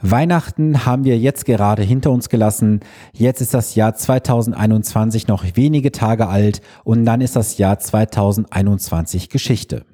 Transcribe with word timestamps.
Weihnachten 0.00 0.84
haben 0.84 1.04
wir 1.04 1.18
jetzt 1.18 1.44
gerade 1.44 1.82
hinter 1.82 2.10
uns 2.10 2.28
gelassen. 2.28 2.80
Jetzt 3.12 3.40
ist 3.40 3.54
das 3.54 3.74
Jahr 3.74 3.94
2021 3.94 5.28
noch 5.28 5.44
wenige 5.54 5.92
Tage 5.92 6.28
alt 6.28 6.60
und 6.84 7.04
dann 7.04 7.20
ist 7.20 7.36
das 7.36 7.58
Jahr 7.58 7.78
2021 7.78 9.30
Geschichte. 9.30 9.84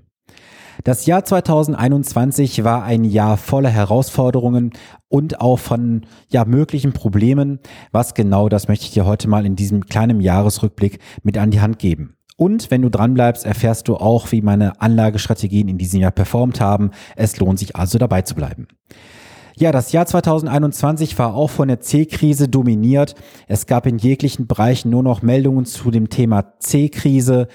Das 0.84 1.04
Jahr 1.04 1.24
2021 1.24 2.64
war 2.64 2.84
ein 2.84 3.04
Jahr 3.04 3.36
voller 3.36 3.68
Herausforderungen 3.68 4.72
und 5.08 5.40
auch 5.40 5.58
von 5.58 6.06
ja, 6.30 6.46
möglichen 6.46 6.92
Problemen. 6.92 7.58
Was 7.92 8.14
genau, 8.14 8.48
das 8.48 8.66
möchte 8.66 8.86
ich 8.86 8.92
dir 8.92 9.04
heute 9.04 9.28
mal 9.28 9.44
in 9.44 9.56
diesem 9.56 9.84
kleinen 9.86 10.20
Jahresrückblick 10.20 10.98
mit 11.22 11.36
an 11.36 11.50
die 11.50 11.60
Hand 11.60 11.78
geben. 11.78 12.16
Und 12.36 12.70
wenn 12.70 12.80
du 12.80 12.88
dranbleibst, 12.88 13.44
erfährst 13.44 13.88
du 13.88 13.96
auch, 13.96 14.32
wie 14.32 14.40
meine 14.40 14.80
Anlagestrategien 14.80 15.68
in 15.68 15.76
diesem 15.76 16.00
Jahr 16.00 16.10
performt 16.10 16.58
haben. 16.58 16.92
Es 17.14 17.38
lohnt 17.38 17.58
sich 17.58 17.76
also 17.76 17.98
dabei 17.98 18.22
zu 18.22 18.34
bleiben. 18.34 18.66
Ja, 19.60 19.72
das 19.72 19.92
Jahr 19.92 20.06
2021 20.06 21.18
war 21.18 21.34
auch 21.34 21.50
von 21.50 21.68
der 21.68 21.80
C-Krise 21.80 22.48
dominiert. 22.48 23.14
Es 23.46 23.66
gab 23.66 23.84
in 23.84 23.98
jeglichen 23.98 24.46
Bereichen 24.46 24.88
nur 24.88 25.02
noch 25.02 25.20
Meldungen 25.20 25.66
zu 25.66 25.90
dem 25.90 26.08
Thema 26.08 26.54
C-Krise. 26.60 27.46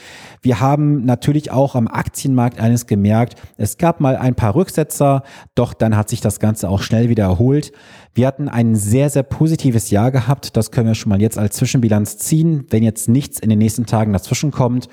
Wir 0.43 0.59
haben 0.59 1.03
natürlich 1.05 1.49
auch 1.49 1.73
am 1.73 1.87
Aktienmarkt 1.87 2.59
eines 2.59 2.85
gemerkt. 2.85 3.41
Es 3.57 3.79
gab 3.79 4.01
mal 4.01 4.17
ein 4.17 4.35
paar 4.35 4.53
Rücksetzer, 4.53 5.23
doch 5.55 5.73
dann 5.73 5.97
hat 5.97 6.09
sich 6.09 6.21
das 6.21 6.39
Ganze 6.39 6.69
auch 6.69 6.83
schnell 6.83 7.09
wieder 7.09 7.23
erholt. 7.23 7.71
Wir 8.13 8.27
hatten 8.27 8.49
ein 8.49 8.75
sehr, 8.75 9.09
sehr 9.09 9.23
positives 9.23 9.89
Jahr 9.89 10.11
gehabt. 10.11 10.55
Das 10.55 10.69
können 10.69 10.89
wir 10.89 10.93
schon 10.93 11.09
mal 11.09 11.23
jetzt 11.23 11.39
als 11.39 11.55
Zwischenbilanz 11.55 12.19
ziehen, 12.19 12.67
wenn 12.69 12.83
jetzt 12.83 13.09
nichts 13.09 13.39
in 13.39 13.49
den 13.49 13.57
nächsten 13.57 13.87
Tagen 13.87 14.13
dazwischen 14.13 14.51
kommt. 14.51 14.89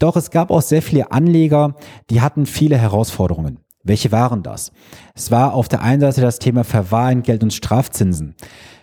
Doch 0.00 0.16
es 0.16 0.32
gab 0.32 0.50
auch 0.50 0.62
sehr 0.62 0.82
viele 0.82 1.12
Anleger, 1.12 1.76
die 2.10 2.20
hatten 2.20 2.46
viele 2.46 2.78
Herausforderungen. 2.78 3.60
Welche 3.84 4.12
waren 4.12 4.42
das? 4.42 4.72
Es 5.14 5.30
war 5.30 5.54
auf 5.54 5.68
der 5.68 5.82
einen 5.82 6.00
Seite 6.00 6.20
das 6.20 6.38
Thema 6.38 6.64
Verwahrentgelt 6.64 7.42
und 7.42 7.54
Strafzinsen. 7.54 8.34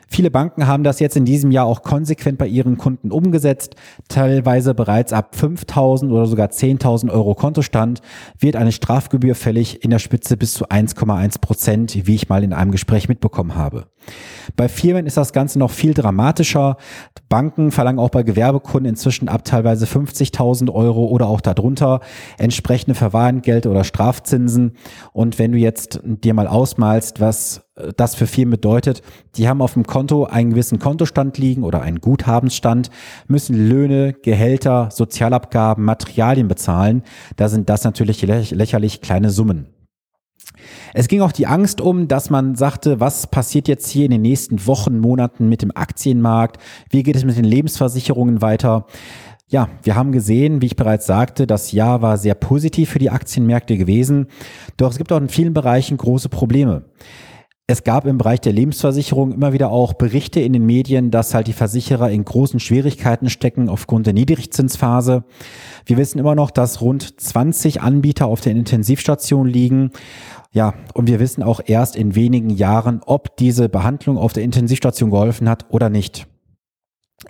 Viele 0.08 0.32
Banken 0.32 0.68
haben 0.68 0.84
das 0.84 1.00
jetzt 1.00 1.18
in 1.18 1.26
diesem 1.26 1.52
Jahr 1.52 1.66
auch 1.66 1.82
konsequent 1.82 2.38
bei 2.38 2.48
ihren 2.48 2.78
Kunden 2.78 3.12
umgesetzt. 3.12 3.76
Teilweise 4.08 4.74
bereits 4.74 5.14
ab 5.14 5.36
5.000 5.36 6.12
oder 6.12 6.26
sogar 6.26 6.48
10.000 6.48 7.12
Euro 7.12 7.34
Kontostand 7.36 8.02
wird 8.40 8.56
eine 8.56 8.72
Strafgebühr 8.72 9.36
fällig 9.36 9.84
in 9.84 9.90
der 9.90 10.00
Spitze 10.00 10.38
bis 10.38 10.54
zu 10.54 10.70
1,1 10.70 11.42
Prozent, 11.42 12.08
wie 12.08 12.16
ich 12.16 12.30
mal 12.30 12.44
in 12.44 12.54
einem 12.54 12.72
Gespräch 12.72 13.10
mitbekommen 13.10 13.56
habe. 13.56 13.88
Bei 14.56 14.70
Firmen 14.70 15.06
ist 15.06 15.18
das 15.18 15.34
Ganze 15.34 15.60
noch 15.60 15.72
viel 15.72 15.94
dramatischer. 15.94 16.78
Banken 17.30 17.72
verlangen 17.72 18.00
auch 18.00 18.10
bei 18.10 18.24
Gewerbekunden 18.24 18.90
inzwischen 18.90 19.28
ab 19.28 19.44
teilweise 19.44 19.86
50.000 19.86 20.72
Euro 20.72 21.06
oder 21.06 21.28
auch 21.28 21.42
darunter 21.42 22.00
entsprechende 22.38 22.96
Verwahrentgelte 22.96 23.70
oder 23.70 23.84
Strafzinsen. 23.84 24.74
Und 25.12 25.40
wenn 25.40 25.52
du 25.52 25.58
jetzt 25.58 26.00
dir 26.04 26.34
mal 26.34 26.48
ausmalst, 26.48 27.20
was 27.20 27.62
das 27.98 28.16
für 28.16 28.28
Firmen 28.28 28.52
bedeutet, 28.52 29.02
die 29.36 29.50
haben 29.50 29.62
auf 29.62 29.74
dem 29.74 29.86
Konto 29.86 30.24
einen 30.24 30.52
gewissen 30.52 30.80
Kontostand 30.80 31.38
liegen 31.38 31.64
oder 31.64 31.82
einen 31.82 32.00
Guthabensstand, 32.00 32.90
müssen 33.28 33.68
Löhne, 33.68 34.14
Gehälter, 34.14 34.90
Sozialabgaben, 34.92 35.84
Materialien 35.84 36.48
bezahlen. 36.48 37.04
Da 37.36 37.50
sind 37.50 37.70
das 37.70 37.84
natürlich 37.84 38.22
lächerlich 38.22 39.02
kleine 39.02 39.30
Summen. 39.30 39.75
Es 40.94 41.08
ging 41.08 41.22
auch 41.22 41.32
die 41.32 41.48
Angst 41.48 41.82
um, 41.82 42.08
dass 42.08 42.30
man 42.30 42.56
sagte, 42.56 43.00
was 43.00 43.28
passiert 43.28 43.68
jetzt 43.68 43.90
hier 43.90 44.06
in 44.06 44.12
den 44.12 44.22
nächsten 44.22 44.66
Wochen, 44.68 45.00
Monaten 45.00 45.50
mit 45.50 45.62
dem 45.62 45.72
Aktienmarkt? 45.76 46.58
Wie 46.90 47.04
geht 47.04 47.16
es 47.16 47.26
mit 47.26 47.38
den 47.38 47.46
Lebensversicherungen 47.46 48.42
weiter? 48.42 48.86
Ja, 49.48 49.70
wir 49.84 49.96
haben 49.96 50.12
gesehen, 50.12 50.62
wie 50.62 50.66
ich 50.66 50.76
bereits 50.76 51.06
sagte, 51.06 51.46
das 51.46 51.72
Jahr 51.72 52.02
war 52.02 52.18
sehr 52.18 52.34
positiv 52.34 52.90
für 52.90 53.00
die 53.00 53.12
Aktienmärkte 53.12 53.78
gewesen. 53.78 54.28
Doch 54.78 54.90
es 54.90 54.98
gibt 54.98 55.12
auch 55.12 55.18
in 55.18 55.30
vielen 55.30 55.54
Bereichen 55.54 55.98
große 55.98 56.30
Probleme. 56.30 56.86
Es 57.68 57.84
gab 57.84 58.06
im 58.06 58.20
Bereich 58.20 58.42
der 58.42 58.54
Lebensversicherung 58.54 59.32
immer 59.32 59.52
wieder 59.52 59.72
auch 59.72 59.94
Berichte 59.94 60.40
in 60.40 60.54
den 60.54 60.68
Medien, 60.68 61.10
dass 61.10 61.34
halt 61.34 61.48
die 61.48 61.54
Versicherer 61.54 62.12
in 62.12 62.24
großen 62.24 62.60
Schwierigkeiten 62.60 63.28
stecken 63.28 63.70
aufgrund 63.70 64.06
der 64.06 64.14
Niedrigzinsphase. 64.14 65.24
Wir 65.84 65.98
wissen 65.98 66.20
immer 66.20 66.36
noch, 66.36 66.52
dass 66.52 66.82
rund 66.82 67.20
20 67.20 67.82
Anbieter 67.82 68.28
auf 68.28 68.42
der 68.42 68.52
Intensivstation 68.52 69.48
liegen. 69.48 69.90
Ja, 70.52 70.76
und 70.94 71.08
wir 71.08 71.20
wissen 71.20 71.42
auch 71.42 71.60
erst 71.66 71.96
in 71.96 72.14
wenigen 72.14 72.52
Jahren, 72.52 73.02
ob 73.04 73.36
diese 73.38 73.68
Behandlung 73.68 74.20
auf 74.20 74.32
der 74.32 74.44
Intensivstation 74.44 75.10
geholfen 75.10 75.50
hat 75.50 75.66
oder 75.70 75.90
nicht. 75.90 76.28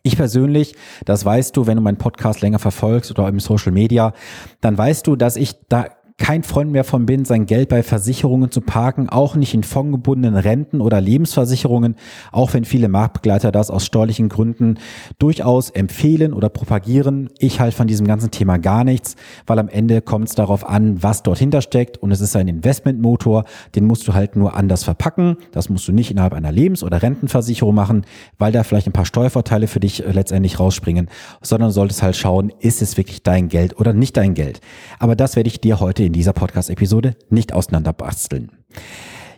Ich 0.04 0.18
persönlich, 0.18 0.76
das 1.06 1.24
weißt 1.24 1.56
du, 1.56 1.66
wenn 1.66 1.78
du 1.78 1.82
meinen 1.82 1.98
Podcast 1.98 2.42
länger 2.42 2.60
verfolgst 2.60 3.10
oder 3.10 3.30
im 3.30 3.40
Social 3.40 3.72
Media, 3.72 4.12
dann 4.60 4.78
weißt 4.78 5.08
du, 5.08 5.16
dass 5.16 5.38
ich 5.38 5.54
da 5.70 5.86
kein 6.18 6.44
Freund 6.44 6.72
mehr 6.72 6.86
von 6.86 7.06
bin, 7.06 7.26
sein 7.26 7.46
Geld 7.46 7.68
bei 7.68 7.84
Versicherungen 7.84 8.50
zu 8.50 8.62
parken, 8.62 9.10
auch 9.10 9.36
nicht 9.36 9.54
in 9.54 9.64
fondgebundenen 9.64 10.40
Renten 10.40 10.80
oder 10.80 11.02
Lebensversicherungen, 11.02 11.96
auch 12.32 12.54
wenn 12.54 12.64
viele 12.64 12.88
Marktbegleiter 12.88 13.52
das 13.52 13.70
aus 13.70 13.86
steuerlichen 13.86 14.30
Gründen 14.30 14.80
durchaus 15.20 15.72
empfehlen 15.72 16.32
oder 16.32 16.48
propagieren. 16.48 17.30
Ich 17.38 17.60
halte 17.60 17.76
von 17.76 17.88
diesem 17.88 18.08
ganzen 18.08 18.32
Thema 18.32 18.58
gar 18.58 18.86
nichts, 18.86 19.18
weil 19.46 19.60
am 19.60 19.68
Ende 19.68 20.02
kommt 20.02 20.30
es 20.30 20.36
darauf 20.36 20.68
an, 20.68 21.04
was 21.04 21.22
dort 21.22 21.38
hintersteckt 21.38 21.98
und 21.98 22.12
es 22.12 22.22
ist 22.22 22.36
ein 22.38 22.48
Investmentmotor, 22.48 23.44
den 23.76 23.86
musst 23.86 24.08
du 24.08 24.14
halt 24.14 24.38
nur 24.38 24.56
anders 24.56 24.86
verpacken. 24.86 25.36
Das 25.52 25.70
musst 25.70 25.86
du 25.88 25.92
nicht 25.92 26.12
innerhalb 26.12 26.34
einer 26.34 26.54
Lebens- 26.54 26.84
oder 26.84 27.02
Rentenversicherung 27.02 27.76
machen, 27.76 28.06
weil 28.38 28.54
da 28.54 28.64
vielleicht 28.64 28.88
ein 28.88 28.94
paar 28.94 29.06
Steuervorteile 29.06 29.68
für 29.68 29.82
dich 29.82 30.06
äh, 30.06 30.12
letztendlich 30.12 30.62
rausspringen, 30.62 31.10
sondern 31.42 31.72
solltest 31.72 32.04
halt 32.04 32.16
schauen, 32.16 32.54
ist 32.60 32.82
es 32.82 32.96
wirklich 32.96 33.22
dein 33.22 33.50
Geld 33.50 33.78
oder 33.78 33.92
nicht 33.92 34.16
dein 34.16 34.34
Geld. 34.34 34.62
Aber 34.98 35.18
das 35.18 35.36
werde 35.36 35.50
ich 35.50 35.60
dir 35.60 35.82
heute 35.82 36.05
in 36.06 36.14
dieser 36.14 36.34
Podcast-Episode 36.34 37.16
nicht 37.30 37.54
auseinanderbasteln. 37.54 38.52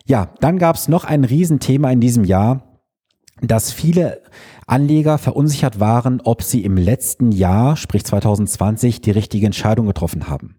Ja, 0.06 0.30
dann 0.40 0.58
gab 0.58 0.76
es 0.76 0.88
noch 0.88 1.06
ein 1.06 1.24
Riesenthema 1.24 1.92
in 1.92 2.00
diesem 2.00 2.24
Jahr, 2.24 2.80
dass 3.42 3.72
viele 3.72 4.22
Anleger 4.66 5.18
verunsichert 5.18 5.80
waren, 5.80 6.22
ob 6.22 6.42
sie 6.44 6.64
im 6.64 6.78
letzten 6.78 7.32
Jahr, 7.32 7.76
sprich 7.78 8.04
2020, 8.04 9.02
die 9.02 9.12
richtige 9.12 9.46
Entscheidung 9.46 9.86
getroffen 9.86 10.28
haben. 10.28 10.56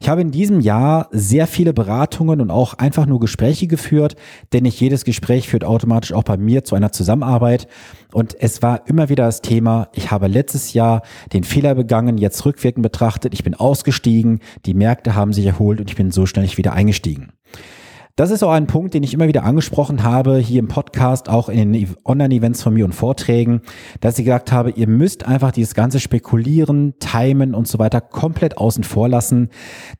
Ich 0.00 0.08
habe 0.08 0.20
in 0.20 0.30
diesem 0.30 0.60
Jahr 0.60 1.08
sehr 1.10 1.46
viele 1.46 1.72
Beratungen 1.72 2.40
und 2.40 2.50
auch 2.50 2.74
einfach 2.74 3.06
nur 3.06 3.20
Gespräche 3.20 3.66
geführt, 3.66 4.16
denn 4.52 4.62
nicht 4.64 4.80
jedes 4.80 5.04
Gespräch 5.04 5.48
führt 5.48 5.64
automatisch 5.64 6.12
auch 6.12 6.24
bei 6.24 6.36
mir 6.36 6.64
zu 6.64 6.74
einer 6.74 6.92
Zusammenarbeit. 6.92 7.68
Und 8.12 8.36
es 8.40 8.62
war 8.62 8.86
immer 8.88 9.08
wieder 9.08 9.24
das 9.24 9.42
Thema, 9.42 9.88
ich 9.94 10.10
habe 10.10 10.26
letztes 10.26 10.72
Jahr 10.72 11.02
den 11.32 11.44
Fehler 11.44 11.74
begangen, 11.74 12.18
jetzt 12.18 12.44
rückwirkend 12.44 12.82
betrachtet, 12.82 13.34
ich 13.34 13.44
bin 13.44 13.54
ausgestiegen, 13.54 14.40
die 14.66 14.74
Märkte 14.74 15.14
haben 15.14 15.32
sich 15.32 15.46
erholt 15.46 15.80
und 15.80 15.90
ich 15.90 15.96
bin 15.96 16.10
so 16.10 16.26
schnell 16.26 16.44
wieder 16.56 16.72
eingestiegen. 16.72 17.32
Das 18.16 18.30
ist 18.30 18.44
auch 18.44 18.52
ein 18.52 18.68
Punkt, 18.68 18.94
den 18.94 19.02
ich 19.02 19.12
immer 19.12 19.26
wieder 19.26 19.42
angesprochen 19.42 20.04
habe, 20.04 20.38
hier 20.38 20.60
im 20.60 20.68
Podcast, 20.68 21.28
auch 21.28 21.48
in 21.48 21.72
den 21.72 21.96
Online-Events 22.04 22.62
von 22.62 22.72
mir 22.72 22.84
und 22.84 22.94
Vorträgen, 22.94 23.60
dass 24.00 24.20
ich 24.20 24.24
gesagt 24.24 24.52
habe, 24.52 24.70
ihr 24.70 24.86
müsst 24.86 25.26
einfach 25.26 25.50
dieses 25.50 25.74
ganze 25.74 25.98
Spekulieren, 25.98 26.94
Timen 27.00 27.56
und 27.56 27.66
so 27.66 27.80
weiter 27.80 28.00
komplett 28.00 28.56
außen 28.56 28.84
vor 28.84 29.08
lassen. 29.08 29.48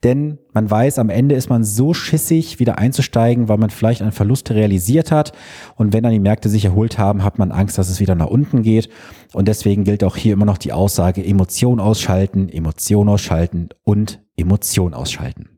Denn 0.04 0.38
man 0.52 0.70
weiß, 0.70 1.00
am 1.00 1.10
Ende 1.10 1.34
ist 1.34 1.50
man 1.50 1.64
so 1.64 1.92
schissig, 1.92 2.60
wieder 2.60 2.78
einzusteigen, 2.78 3.48
weil 3.48 3.58
man 3.58 3.70
vielleicht 3.70 4.00
einen 4.00 4.12
Verlust 4.12 4.52
realisiert 4.52 5.10
hat. 5.10 5.32
Und 5.74 5.92
wenn 5.92 6.04
dann 6.04 6.12
die 6.12 6.20
Märkte 6.20 6.48
sich 6.48 6.64
erholt 6.64 6.98
haben, 6.98 7.24
hat 7.24 7.40
man 7.40 7.50
Angst, 7.50 7.78
dass 7.78 7.88
es 7.88 7.98
wieder 7.98 8.14
nach 8.14 8.28
unten 8.28 8.62
geht. 8.62 8.90
Und 9.32 9.48
deswegen 9.48 9.82
gilt 9.82 10.04
auch 10.04 10.14
hier 10.14 10.34
immer 10.34 10.46
noch 10.46 10.58
die 10.58 10.72
Aussage, 10.72 11.24
Emotion 11.24 11.80
ausschalten, 11.80 12.48
Emotion 12.48 13.08
ausschalten 13.08 13.70
und 13.82 14.22
Emotion 14.36 14.94
ausschalten. 14.94 15.48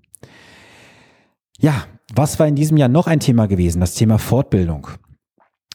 Ja, 1.58 1.84
was 2.16 2.38
war 2.38 2.48
in 2.48 2.54
diesem 2.54 2.76
Jahr 2.76 2.88
noch 2.88 3.06
ein 3.06 3.20
Thema 3.20 3.46
gewesen? 3.46 3.80
Das 3.80 3.94
Thema 3.94 4.18
Fortbildung. 4.18 4.88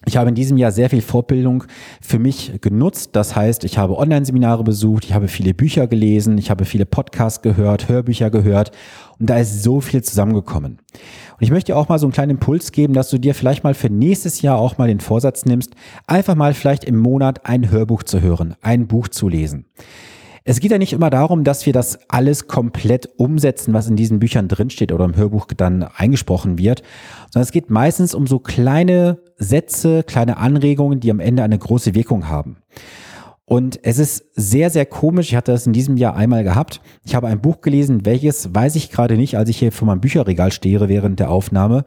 Ich 0.08 0.18
habe 0.18 0.30
in 0.30 0.36
diesem 0.36 0.58
Jahr 0.58 0.72
sehr 0.72 0.90
viel 0.90 1.04
Fortbildung 1.04 1.66
für 2.02 2.18
mich 2.18 2.60
genutzt. 2.60 3.12
Das 3.14 3.36
heißt, 3.36 3.64
ich 3.66 3.78
habe 3.78 3.98
Online-Seminare 3.98 4.64
besucht, 4.64 5.06
ich 5.06 5.14
habe 5.14 5.28
viele 5.28 5.54
Bücher 5.54 5.86
gelesen, 5.86 6.40
ich 6.40 6.50
habe 6.50 6.66
viele 6.66 6.88
Podcasts 6.88 7.44
gehört, 7.44 7.88
Hörbücher 7.88 8.32
gehört 8.32 8.72
und 9.20 9.30
da 9.30 9.38
ist 9.38 9.62
so 9.62 9.80
viel 9.80 10.02
zusammengekommen. 10.02 10.80
Und 11.34 11.42
ich 11.42 11.52
möchte 11.52 11.76
auch 11.76 11.88
mal 11.88 12.00
so 12.00 12.08
einen 12.08 12.14
kleinen 12.14 12.32
Impuls 12.32 12.72
geben, 12.72 12.96
dass 12.96 13.12
du 13.12 13.20
dir 13.20 13.36
vielleicht 13.36 13.64
mal 13.64 13.76
für 13.76 13.92
nächstes 13.92 14.42
Jahr 14.42 14.58
auch 14.58 14.80
mal 14.80 14.88
den 14.88 15.02
Vorsatz 15.02 15.46
nimmst, 15.46 15.76
einfach 16.08 16.34
mal 16.34 16.56
vielleicht 16.56 16.84
im 16.84 16.98
Monat 16.98 17.46
ein 17.46 17.70
Hörbuch 17.70 18.02
zu 18.02 18.22
hören, 18.22 18.56
ein 18.62 18.88
Buch 18.88 19.08
zu 19.08 19.30
lesen. 19.30 19.66
Es 20.44 20.60
geht 20.60 20.72
ja 20.72 20.80
nicht 20.80 20.94
immer 20.94 21.12
darum, 21.12 21.44
dass 21.44 21.68
wir 21.68 21.74
das 21.74 22.00
alles 22.10 22.48
komplett 22.48 23.08
umsetzen, 23.18 23.76
was 23.76 23.88
in 23.88 23.96
diesen 23.96 24.20
Büchern 24.20 24.48
drinsteht 24.48 24.92
oder 24.92 25.06
im 25.06 25.16
Hörbuch 25.16 25.46
dann 25.56 25.84
eingesprochen 25.84 26.58
wird, 26.58 26.82
sondern 27.30 27.44
es 27.44 27.52
geht 27.52 27.70
meistens 27.70 28.16
um 28.16 28.26
so 28.26 28.40
kleine 28.40 29.20
Sätze, 29.38 30.02
kleine 30.04 30.38
Anregungen, 30.38 31.00
die 31.00 31.12
am 31.12 31.20
Ende 31.20 31.44
eine 31.44 31.60
große 31.60 31.94
Wirkung 31.94 32.28
haben. 32.28 32.58
Und 33.46 33.80
es 33.84 34.00
ist 34.00 34.24
sehr, 34.34 34.72
sehr 34.72 34.86
komisch. 34.88 35.30
Ich 35.30 35.36
hatte 35.36 35.52
das 35.52 35.68
in 35.68 35.74
diesem 35.74 35.98
Jahr 35.98 36.16
einmal 36.16 36.44
gehabt. 36.44 36.82
Ich 37.04 37.14
habe 37.14 37.28
ein 37.28 37.42
Buch 37.42 37.62
gelesen, 37.62 38.06
welches 38.06 38.56
weiß 38.56 38.76
ich 38.78 38.90
gerade 38.90 39.18
nicht, 39.18 39.38
als 39.38 39.50
ich 39.50 39.60
hier 39.60 39.72
vor 39.72 39.86
meinem 39.86 40.02
Bücherregal 40.02 40.52
stehe 40.52 40.88
während 40.90 41.20
der 41.20 41.30
Aufnahme. 41.30 41.86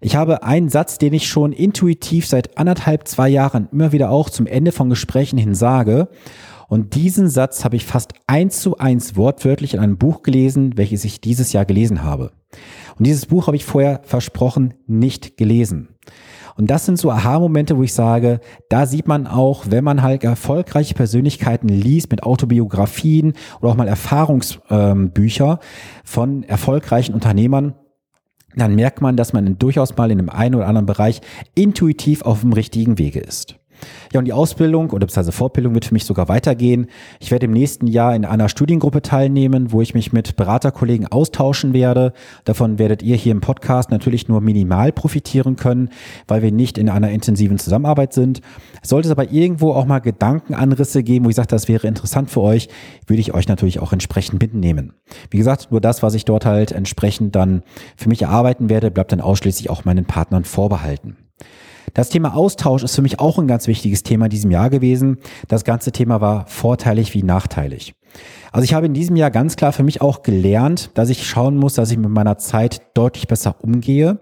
Ich 0.00 0.16
habe 0.16 0.42
einen 0.42 0.68
Satz, 0.68 0.96
den 0.96 1.12
ich 1.12 1.26
schon 1.26 1.52
intuitiv 1.52 2.26
seit 2.26 2.56
anderthalb, 2.56 3.08
zwei 3.08 3.28
Jahren 3.28 3.68
immer 3.72 3.92
wieder 3.92 4.10
auch 4.10 4.30
zum 4.30 4.46
Ende 4.46 4.72
von 4.72 4.88
Gesprächen 4.88 5.38
hin 5.38 5.54
sage. 5.54 6.08
Und 6.74 6.96
diesen 6.96 7.28
Satz 7.28 7.64
habe 7.64 7.76
ich 7.76 7.86
fast 7.86 8.14
eins 8.26 8.60
zu 8.60 8.78
eins 8.78 9.14
wortwörtlich 9.14 9.74
in 9.74 9.78
einem 9.78 9.96
Buch 9.96 10.24
gelesen, 10.24 10.76
welches 10.76 11.04
ich 11.04 11.20
dieses 11.20 11.52
Jahr 11.52 11.64
gelesen 11.64 12.02
habe. 12.02 12.32
Und 12.98 13.06
dieses 13.06 13.26
Buch 13.26 13.46
habe 13.46 13.54
ich 13.54 13.64
vorher 13.64 14.00
versprochen 14.02 14.74
nicht 14.88 15.36
gelesen. 15.36 15.90
Und 16.56 16.72
das 16.72 16.84
sind 16.84 16.98
so 16.98 17.12
Aha-Momente, 17.12 17.78
wo 17.78 17.84
ich 17.84 17.92
sage, 17.92 18.40
da 18.70 18.86
sieht 18.86 19.06
man 19.06 19.28
auch, 19.28 19.66
wenn 19.68 19.84
man 19.84 20.02
halt 20.02 20.24
erfolgreiche 20.24 20.94
Persönlichkeiten 20.94 21.68
liest 21.68 22.10
mit 22.10 22.24
Autobiografien 22.24 23.34
oder 23.60 23.70
auch 23.70 23.76
mal 23.76 23.86
Erfahrungsbücher 23.86 25.60
von 26.02 26.42
erfolgreichen 26.42 27.14
Unternehmern, 27.14 27.74
dann 28.56 28.74
merkt 28.74 29.00
man, 29.00 29.16
dass 29.16 29.32
man 29.32 29.58
durchaus 29.58 29.96
mal 29.96 30.10
in 30.10 30.18
einem 30.18 30.28
einen 30.28 30.56
oder 30.56 30.66
anderen 30.66 30.86
Bereich 30.86 31.20
intuitiv 31.54 32.22
auf 32.22 32.40
dem 32.40 32.52
richtigen 32.52 32.98
Wege 32.98 33.20
ist. 33.20 33.60
Ja, 34.12 34.20
und 34.20 34.24
die 34.26 34.32
Ausbildung 34.32 34.90
oder 34.90 35.06
beziehungsweise 35.06 35.32
Fortbildung 35.32 35.74
wird 35.74 35.84
für 35.84 35.94
mich 35.94 36.04
sogar 36.04 36.28
weitergehen. 36.28 36.86
Ich 37.20 37.30
werde 37.30 37.46
im 37.46 37.52
nächsten 37.52 37.86
Jahr 37.86 38.14
in 38.14 38.24
einer 38.24 38.48
Studiengruppe 38.48 39.02
teilnehmen, 39.02 39.72
wo 39.72 39.80
ich 39.80 39.94
mich 39.94 40.12
mit 40.12 40.36
Beraterkollegen 40.36 41.06
austauschen 41.06 41.72
werde. 41.72 42.12
Davon 42.44 42.78
werdet 42.78 43.02
ihr 43.02 43.16
hier 43.16 43.32
im 43.32 43.40
Podcast 43.40 43.90
natürlich 43.90 44.28
nur 44.28 44.40
minimal 44.40 44.92
profitieren 44.92 45.56
können, 45.56 45.90
weil 46.28 46.42
wir 46.42 46.52
nicht 46.52 46.78
in 46.78 46.88
einer 46.88 47.10
intensiven 47.10 47.58
Zusammenarbeit 47.58 48.12
sind. 48.12 48.40
Sollte 48.82 49.08
es 49.08 49.12
aber 49.12 49.30
irgendwo 49.30 49.72
auch 49.72 49.86
mal 49.86 50.00
Gedankenanrisse 50.00 51.02
geben, 51.02 51.24
wo 51.24 51.30
ich 51.30 51.36
sage, 51.36 51.48
das 51.48 51.68
wäre 51.68 51.86
interessant 51.86 52.30
für 52.30 52.40
euch, 52.40 52.68
würde 53.06 53.20
ich 53.20 53.34
euch 53.34 53.48
natürlich 53.48 53.80
auch 53.80 53.92
entsprechend 53.92 54.40
mitnehmen. 54.40 54.92
Wie 55.30 55.38
gesagt, 55.38 55.70
nur 55.70 55.80
das, 55.80 56.02
was 56.02 56.14
ich 56.14 56.24
dort 56.24 56.44
halt 56.44 56.72
entsprechend 56.72 57.34
dann 57.34 57.62
für 57.96 58.08
mich 58.08 58.22
erarbeiten 58.22 58.68
werde, 58.68 58.90
bleibt 58.90 59.12
dann 59.12 59.20
ausschließlich 59.20 59.70
auch 59.70 59.84
meinen 59.84 60.04
Partnern 60.04 60.44
vorbehalten. 60.44 61.16
Das 61.92 62.08
Thema 62.08 62.34
Austausch 62.34 62.82
ist 62.82 62.94
für 62.94 63.02
mich 63.02 63.20
auch 63.20 63.38
ein 63.38 63.46
ganz 63.46 63.66
wichtiges 63.66 64.02
Thema 64.02 64.26
in 64.26 64.30
diesem 64.30 64.50
Jahr 64.50 64.70
gewesen. 64.70 65.18
Das 65.48 65.64
ganze 65.64 65.92
Thema 65.92 66.20
war 66.20 66.46
vorteilig 66.46 67.14
wie 67.14 67.22
nachteilig. 67.22 67.94
Also 68.52 68.64
ich 68.64 68.74
habe 68.74 68.86
in 68.86 68.94
diesem 68.94 69.16
Jahr 69.16 69.30
ganz 69.30 69.56
klar 69.56 69.72
für 69.72 69.82
mich 69.82 70.00
auch 70.00 70.22
gelernt, 70.22 70.90
dass 70.94 71.10
ich 71.10 71.26
schauen 71.26 71.56
muss, 71.56 71.74
dass 71.74 71.90
ich 71.90 71.98
mit 71.98 72.10
meiner 72.10 72.38
Zeit 72.38 72.82
deutlich 72.94 73.26
besser 73.26 73.56
umgehe. 73.60 74.20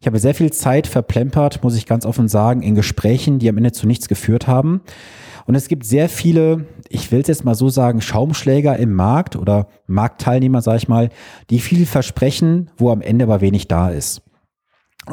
Ich 0.00 0.06
habe 0.06 0.18
sehr 0.18 0.34
viel 0.34 0.52
Zeit 0.52 0.86
verplempert, 0.86 1.62
muss 1.62 1.76
ich 1.76 1.86
ganz 1.86 2.06
offen 2.06 2.28
sagen, 2.28 2.62
in 2.62 2.74
Gesprächen, 2.74 3.38
die 3.38 3.48
am 3.48 3.56
Ende 3.56 3.72
zu 3.72 3.86
nichts 3.86 4.08
geführt 4.08 4.46
haben. 4.46 4.80
Und 5.46 5.54
es 5.54 5.68
gibt 5.68 5.84
sehr 5.84 6.08
viele, 6.08 6.66
ich 6.88 7.10
will 7.10 7.20
es 7.20 7.28
jetzt 7.28 7.44
mal 7.44 7.54
so 7.54 7.68
sagen, 7.68 8.00
Schaumschläger 8.00 8.76
im 8.76 8.94
Markt 8.94 9.36
oder 9.36 9.68
Marktteilnehmer, 9.86 10.62
sage 10.62 10.78
ich 10.78 10.88
mal, 10.88 11.08
die 11.50 11.58
viel 11.58 11.86
versprechen, 11.86 12.70
wo 12.76 12.90
am 12.90 13.00
Ende 13.00 13.24
aber 13.24 13.40
wenig 13.40 13.68
da 13.68 13.90
ist. 13.90 14.21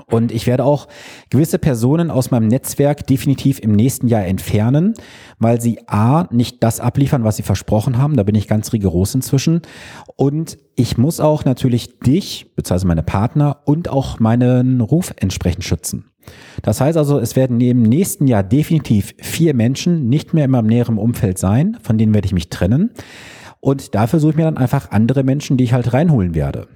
Und 0.06 0.32
ich 0.32 0.46
werde 0.46 0.66
auch 0.66 0.88
gewisse 1.32 1.58
Personen 1.58 2.12
aus 2.12 2.30
meinem 2.30 2.48
Netzwerk 2.48 3.08
definitiv 3.08 3.60
im 3.60 3.72
nächsten 3.72 4.08
Jahr 4.08 4.24
entfernen, 4.24 4.94
weil 5.40 5.60
sie 5.62 5.80
A, 5.88 6.28
nicht 6.32 6.64
das 6.64 6.80
abliefern, 6.80 7.24
was 7.24 7.38
sie 7.38 7.44
versprochen 7.44 7.98
haben. 7.98 8.16
Da 8.16 8.24
bin 8.24 8.36
ich 8.36 8.48
ganz 8.48 8.72
rigoros 8.72 9.16
inzwischen. 9.16 9.62
Und 10.16 10.60
ich 10.76 10.98
muss 10.98 11.20
auch 11.20 11.44
natürlich 11.44 12.00
dich, 12.00 12.54
beziehungsweise 12.56 12.88
meine 12.88 13.04
Partner 13.04 13.62
und 13.66 13.90
auch 13.90 14.20
meinen 14.20 14.82
Ruf 14.82 15.14
entsprechend 15.18 15.64
schützen. 15.64 16.06
Das 16.62 16.82
heißt 16.82 16.98
also, 16.98 17.18
es 17.18 17.36
werden 17.36 17.60
im 17.60 17.82
nächsten 17.82 18.28
Jahr 18.28 18.44
definitiv 18.44 19.16
vier 19.20 19.56
Menschen 19.56 20.08
nicht 20.08 20.36
mehr 20.36 20.46
in 20.46 20.52
meinem 20.52 20.68
näheren 20.68 21.00
Umfeld 21.00 21.40
sein, 21.40 21.78
von 21.82 21.98
denen 21.98 22.14
werde 22.14 22.28
ich 22.28 22.34
mich 22.34 22.50
trennen. 22.50 22.92
Und 23.60 23.96
dafür 23.96 24.20
suche 24.20 24.32
ich 24.32 24.38
mir 24.38 24.44
dann 24.44 24.58
einfach 24.58 24.92
andere 24.92 25.24
Menschen, 25.24 25.58
die 25.58 25.64
ich 25.64 25.74
halt 25.74 25.94
reinholen 25.94 26.36
werde. 26.36 26.68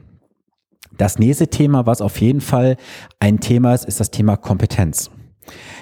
Das 0.97 1.19
nächste 1.19 1.47
Thema, 1.47 1.85
was 1.85 2.01
auf 2.01 2.19
jeden 2.21 2.41
Fall 2.41 2.77
ein 3.19 3.39
Thema 3.39 3.73
ist, 3.73 3.85
ist 3.85 3.99
das 3.99 4.11
Thema 4.11 4.37
Kompetenz. 4.37 5.09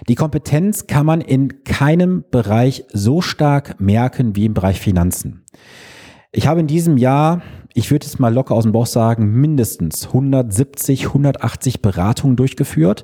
Die 0.07 0.15
Kompetenz 0.15 0.87
kann 0.87 1.05
man 1.05 1.21
in 1.21 1.63
keinem 1.63 2.23
Bereich 2.31 2.85
so 2.91 3.21
stark 3.21 3.79
merken 3.79 4.35
wie 4.35 4.45
im 4.45 4.53
Bereich 4.53 4.79
Finanzen. 4.79 5.43
Ich 6.31 6.47
habe 6.47 6.61
in 6.61 6.67
diesem 6.67 6.97
Jahr, 6.97 7.41
ich 7.73 7.91
würde 7.91 8.05
es 8.05 8.17
mal 8.17 8.33
locker 8.33 8.55
aus 8.55 8.63
dem 8.63 8.71
Bauch 8.71 8.85
sagen, 8.85 9.39
mindestens 9.41 10.07
170, 10.07 11.07
180 11.07 11.81
Beratungen 11.81 12.37
durchgeführt. 12.37 13.03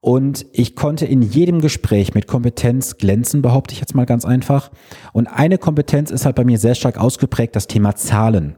Und 0.00 0.46
ich 0.52 0.74
konnte 0.74 1.06
in 1.06 1.22
jedem 1.22 1.60
Gespräch 1.60 2.14
mit 2.14 2.26
Kompetenz 2.26 2.98
glänzen, 2.98 3.42
behaupte 3.42 3.74
ich 3.74 3.80
jetzt 3.80 3.94
mal 3.94 4.06
ganz 4.06 4.24
einfach. 4.24 4.70
Und 5.12 5.26
eine 5.26 5.58
Kompetenz 5.58 6.10
ist 6.10 6.24
halt 6.24 6.36
bei 6.36 6.44
mir 6.44 6.58
sehr 6.58 6.74
stark 6.74 6.98
ausgeprägt, 6.98 7.54
das 7.54 7.66
Thema 7.66 7.94
Zahlen. 7.94 8.56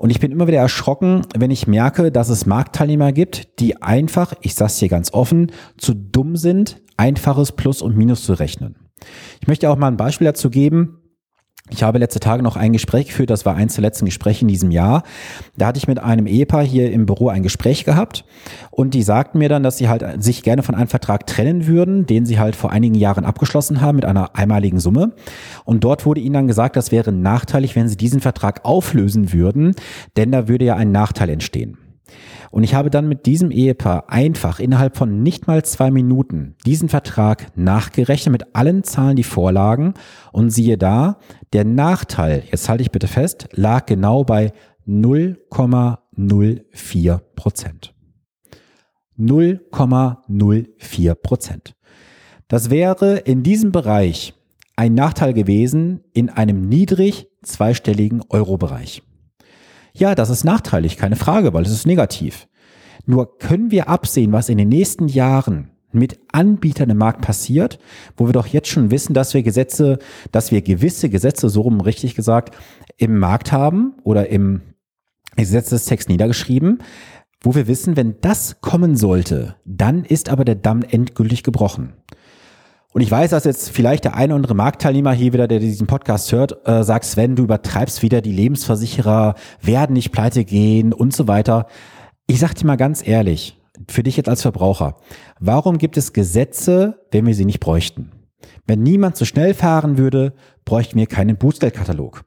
Und 0.00 0.08
ich 0.08 0.18
bin 0.18 0.32
immer 0.32 0.46
wieder 0.46 0.60
erschrocken, 0.60 1.26
wenn 1.36 1.50
ich 1.50 1.66
merke, 1.66 2.10
dass 2.10 2.30
es 2.30 2.46
Marktteilnehmer 2.46 3.12
gibt, 3.12 3.60
die 3.60 3.82
einfach, 3.82 4.32
ich 4.40 4.54
sage 4.54 4.72
hier 4.72 4.88
ganz 4.88 5.12
offen, 5.12 5.52
zu 5.76 5.92
dumm 5.92 6.36
sind, 6.36 6.80
einfaches 6.96 7.52
Plus 7.52 7.82
und 7.82 7.98
Minus 7.98 8.24
zu 8.24 8.32
rechnen. 8.32 8.76
Ich 9.42 9.46
möchte 9.46 9.68
auch 9.68 9.76
mal 9.76 9.88
ein 9.88 9.98
Beispiel 9.98 10.24
dazu 10.24 10.48
geben. 10.48 10.99
Ich 11.72 11.82
habe 11.82 11.98
letzte 11.98 12.20
Tage 12.20 12.42
noch 12.42 12.56
ein 12.56 12.72
Gespräch 12.72 13.06
geführt, 13.06 13.30
das 13.30 13.46
war 13.46 13.54
eins 13.54 13.74
der 13.74 13.82
letzten 13.82 14.04
Gespräche 14.04 14.42
in 14.42 14.48
diesem 14.48 14.70
Jahr. 14.70 15.02
Da 15.56 15.68
hatte 15.68 15.78
ich 15.78 15.86
mit 15.86 15.98
einem 15.98 16.26
Ehepaar 16.26 16.64
hier 16.64 16.90
im 16.90 17.06
Büro 17.06 17.28
ein 17.28 17.42
Gespräch 17.42 17.84
gehabt 17.84 18.24
und 18.70 18.94
die 18.94 19.02
sagten 19.02 19.38
mir 19.38 19.48
dann, 19.48 19.62
dass 19.62 19.78
sie 19.78 19.88
halt 19.88 20.22
sich 20.22 20.42
gerne 20.42 20.62
von 20.62 20.74
einem 20.74 20.88
Vertrag 20.88 21.26
trennen 21.26 21.66
würden, 21.66 22.06
den 22.06 22.26
sie 22.26 22.38
halt 22.38 22.56
vor 22.56 22.72
einigen 22.72 22.94
Jahren 22.94 23.24
abgeschlossen 23.24 23.80
haben 23.80 23.96
mit 23.96 24.04
einer 24.04 24.36
einmaligen 24.36 24.80
Summe. 24.80 25.12
Und 25.64 25.84
dort 25.84 26.06
wurde 26.06 26.20
ihnen 26.20 26.34
dann 26.34 26.48
gesagt, 26.48 26.76
das 26.76 26.90
wäre 26.90 27.12
nachteilig, 27.12 27.76
wenn 27.76 27.88
sie 27.88 27.96
diesen 27.96 28.20
Vertrag 28.20 28.64
auflösen 28.64 29.32
würden, 29.32 29.74
denn 30.16 30.32
da 30.32 30.48
würde 30.48 30.64
ja 30.64 30.76
ein 30.76 30.92
Nachteil 30.92 31.30
entstehen. 31.30 31.78
Und 32.50 32.64
ich 32.64 32.74
habe 32.74 32.90
dann 32.90 33.08
mit 33.08 33.26
diesem 33.26 33.50
Ehepaar 33.52 34.10
einfach 34.10 34.58
innerhalb 34.58 34.96
von 34.96 35.22
nicht 35.22 35.46
mal 35.46 35.64
zwei 35.64 35.90
Minuten 35.90 36.56
diesen 36.66 36.88
Vertrag 36.88 37.46
nachgerechnet 37.56 38.32
mit 38.32 38.56
allen 38.56 38.82
Zahlen, 38.82 39.16
die 39.16 39.22
vorlagen. 39.22 39.94
Und 40.32 40.50
siehe 40.50 40.76
da, 40.76 41.18
der 41.52 41.64
Nachteil, 41.64 42.42
jetzt 42.50 42.68
halte 42.68 42.82
ich 42.82 42.90
bitte 42.90 43.06
fest, 43.08 43.48
lag 43.52 43.86
genau 43.86 44.24
bei 44.24 44.52
0,04 44.86 47.20
Prozent. 47.36 47.94
0,04 49.18 51.14
Prozent. 51.14 51.74
Das 52.48 52.70
wäre 52.70 53.18
in 53.18 53.42
diesem 53.42 53.72
Bereich 53.72 54.32
ein 54.76 54.94
Nachteil 54.94 55.34
gewesen 55.34 56.00
in 56.14 56.30
einem 56.30 56.68
niedrig 56.68 57.28
zweistelligen 57.42 58.22
Euro-Bereich. 58.28 59.02
Ja, 59.92 60.14
das 60.14 60.30
ist 60.30 60.44
nachteilig, 60.44 60.96
keine 60.96 61.16
Frage, 61.16 61.52
weil 61.52 61.64
es 61.64 61.72
ist 61.72 61.86
negativ. 61.86 62.46
Nur 63.06 63.38
können 63.38 63.70
wir 63.70 63.88
absehen, 63.88 64.32
was 64.32 64.48
in 64.48 64.58
den 64.58 64.68
nächsten 64.68 65.08
Jahren 65.08 65.70
mit 65.92 66.18
Anbietern 66.32 66.90
im 66.90 66.98
Markt 66.98 67.20
passiert, 67.20 67.78
wo 68.16 68.26
wir 68.26 68.32
doch 68.32 68.46
jetzt 68.46 68.68
schon 68.68 68.90
wissen, 68.90 69.14
dass 69.14 69.34
wir 69.34 69.42
Gesetze, 69.42 69.98
dass 70.32 70.52
wir 70.52 70.62
gewisse 70.62 71.10
Gesetze, 71.10 71.48
so 71.48 71.62
rum 71.62 71.80
richtig 71.80 72.14
gesagt, 72.14 72.56
im 72.96 73.18
Markt 73.18 73.52
haben 73.52 73.94
oder 74.04 74.28
im 74.28 74.62
Gesetzestext 75.36 76.08
niedergeschrieben, 76.08 76.82
wo 77.42 77.54
wir 77.54 77.66
wissen, 77.66 77.96
wenn 77.96 78.20
das 78.20 78.60
kommen 78.60 78.96
sollte, 78.96 79.56
dann 79.64 80.04
ist 80.04 80.28
aber 80.28 80.44
der 80.44 80.56
Damm 80.56 80.82
endgültig 80.82 81.42
gebrochen. 81.42 81.94
Und 82.92 83.02
ich 83.02 83.10
weiß, 83.10 83.30
dass 83.30 83.44
jetzt 83.44 83.70
vielleicht 83.70 84.04
der 84.04 84.16
eine 84.16 84.32
oder 84.32 84.38
andere 84.38 84.54
Marktteilnehmer 84.56 85.12
hier 85.12 85.32
wieder, 85.32 85.46
der 85.46 85.60
diesen 85.60 85.86
Podcast 85.86 86.32
hört, 86.32 86.66
äh, 86.66 86.82
sagt, 86.82 87.04
Sven, 87.04 87.36
du 87.36 87.44
übertreibst 87.44 88.02
wieder, 88.02 88.20
die 88.20 88.32
Lebensversicherer 88.32 89.36
werden 89.62 89.92
nicht 89.92 90.10
pleite 90.10 90.44
gehen 90.44 90.92
und 90.92 91.14
so 91.14 91.28
weiter. 91.28 91.66
Ich 92.26 92.40
sag 92.40 92.54
dir 92.54 92.66
mal 92.66 92.76
ganz 92.76 93.06
ehrlich, 93.06 93.60
für 93.88 94.02
dich 94.02 94.16
jetzt 94.16 94.28
als 94.28 94.42
Verbraucher, 94.42 94.96
warum 95.40 95.78
gibt 95.78 95.96
es 95.96 96.12
Gesetze, 96.12 97.00
wenn 97.10 97.26
wir 97.26 97.34
sie 97.34 97.44
nicht 97.44 97.60
bräuchten? 97.60 98.12
Wenn 98.66 98.82
niemand 98.82 99.16
zu 99.16 99.24
schnell 99.24 99.54
fahren 99.54 99.98
würde, 99.98 100.34
bräuchten 100.64 100.98
wir 100.98 101.06
keinen 101.06 101.36
Bußgeldkatalog. 101.36 102.24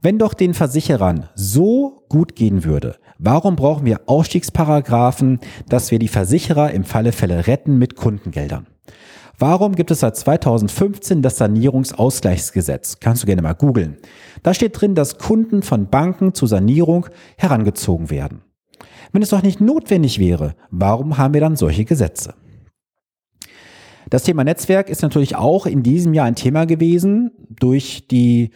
Wenn 0.00 0.18
doch 0.18 0.34
den 0.34 0.54
Versicherern 0.54 1.28
so 1.34 2.04
gut 2.08 2.36
gehen 2.36 2.64
würde, 2.64 2.96
warum 3.18 3.56
brauchen 3.56 3.86
wir 3.86 4.02
Ausstiegsparagraphen, 4.06 5.40
dass 5.68 5.90
wir 5.90 5.98
die 5.98 6.08
Versicherer 6.08 6.72
im 6.72 6.84
Falle 6.84 7.12
Fälle 7.12 7.46
retten 7.46 7.78
mit 7.78 7.96
Kundengeldern? 7.96 8.66
Warum 9.38 9.74
gibt 9.74 9.90
es 9.90 10.00
seit 10.00 10.16
2015 10.16 11.22
das 11.22 11.38
Sanierungsausgleichsgesetz? 11.38 12.98
Kannst 13.00 13.22
du 13.22 13.26
gerne 13.26 13.42
mal 13.42 13.54
googeln. 13.54 13.96
Da 14.42 14.54
steht 14.54 14.80
drin, 14.80 14.94
dass 14.94 15.18
Kunden 15.18 15.62
von 15.62 15.88
Banken 15.88 16.34
zur 16.34 16.48
Sanierung 16.48 17.06
herangezogen 17.36 18.10
werden. 18.10 18.42
Wenn 19.12 19.22
es 19.22 19.30
doch 19.30 19.42
nicht 19.42 19.60
notwendig 19.60 20.18
wäre, 20.18 20.54
warum 20.70 21.18
haben 21.18 21.34
wir 21.34 21.40
dann 21.40 21.56
solche 21.56 21.84
Gesetze? 21.84 22.34
Das 24.12 24.24
Thema 24.24 24.44
Netzwerk 24.44 24.90
ist 24.90 25.00
natürlich 25.00 25.36
auch 25.36 25.64
in 25.64 25.82
diesem 25.82 26.12
Jahr 26.12 26.26
ein 26.26 26.34
Thema 26.34 26.66
gewesen. 26.66 27.30
Durch 27.48 28.08
die 28.08 28.50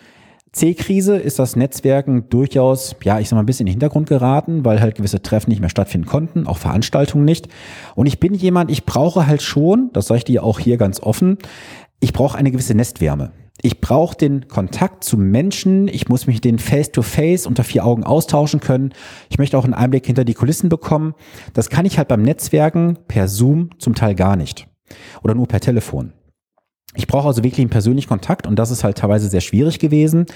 C-Krise 0.53 1.17
ist 1.17 1.39
das 1.39 1.57
Netzwerken 1.57 2.29
durchaus, 2.29 2.95
ja, 3.03 3.21
ich 3.21 3.31
sag 3.31 3.37
mal, 3.37 3.43
ein 3.43 3.47
bisschen 3.47 3.67
in 3.67 3.71
den 3.71 3.81
Hintergrund 3.81 4.07
geraten, 4.07 4.67
weil 4.67 4.83
halt 4.83 4.97
gewisse 4.97 5.23
Treffen 5.23 5.49
nicht 5.49 5.61
mehr 5.61 5.71
stattfinden 5.71 6.07
konnten, 6.07 6.47
auch 6.47 6.59
Veranstaltungen 6.59 7.25
nicht. 7.25 7.49
Und 7.95 8.05
ich 8.05 8.21
bin 8.21 8.35
jemand, 8.35 8.71
ich 8.71 8.85
brauche 8.85 9.27
halt 9.27 9.41
schon, 9.41 9.89
das 9.95 10.09
sage 10.09 10.19
ich 10.19 10.25
dir 10.25 10.45
auch 10.45 10.59
hier 10.59 10.77
ganz 10.77 11.01
offen, 11.01 11.39
ich 12.01 12.13
brauche 12.13 12.37
eine 12.37 12.51
gewisse 12.51 12.75
Nestwärme. 12.75 13.33
Ich 13.63 13.81
brauche 13.81 14.15
den 14.15 14.49
Kontakt 14.49 15.05
zu 15.05 15.17
Menschen. 15.17 15.89
Ich 15.89 16.11
muss 16.11 16.27
mich 16.27 16.43
den 16.43 16.59
face-to-face 16.59 17.45
-face 17.45 17.49
unter 17.49 17.65
vier 17.65 17.87
Augen 17.87 18.05
austauschen 18.05 18.61
können. 18.61 18.93
Ich 19.31 19.39
möchte 19.39 19.57
auch 19.57 19.65
einen 19.65 19.73
Einblick 19.73 20.05
hinter 20.05 20.27
die 20.27 20.35
Kulissen 20.35 20.69
bekommen. 20.69 21.15
Das 21.55 21.71
kann 21.71 21.87
ich 21.87 21.97
halt 21.97 22.09
beim 22.09 22.21
Netzwerken 22.21 22.99
per 23.09 23.27
Zoom 23.27 23.71
zum 23.79 23.95
Teil 23.95 24.15
gar 24.15 24.37
nicht. 24.37 24.69
Oder 25.23 25.35
nur 25.35 25.47
per 25.47 25.61
Telefon. 25.61 26.13
Ich 26.95 27.07
brauche 27.07 27.29
also 27.29 27.45
wirklich 27.45 27.61
einen 27.61 27.71
persönlichen 27.71 28.09
Kontakt 28.09 28.47
und 28.47 28.59
das 28.59 28.71
ist 28.71 28.85
halt 28.85 28.99
teilweise 28.99 29.29
sehr 29.29 29.41
schwierig 29.41 29.79
gewesen. 29.79 30.27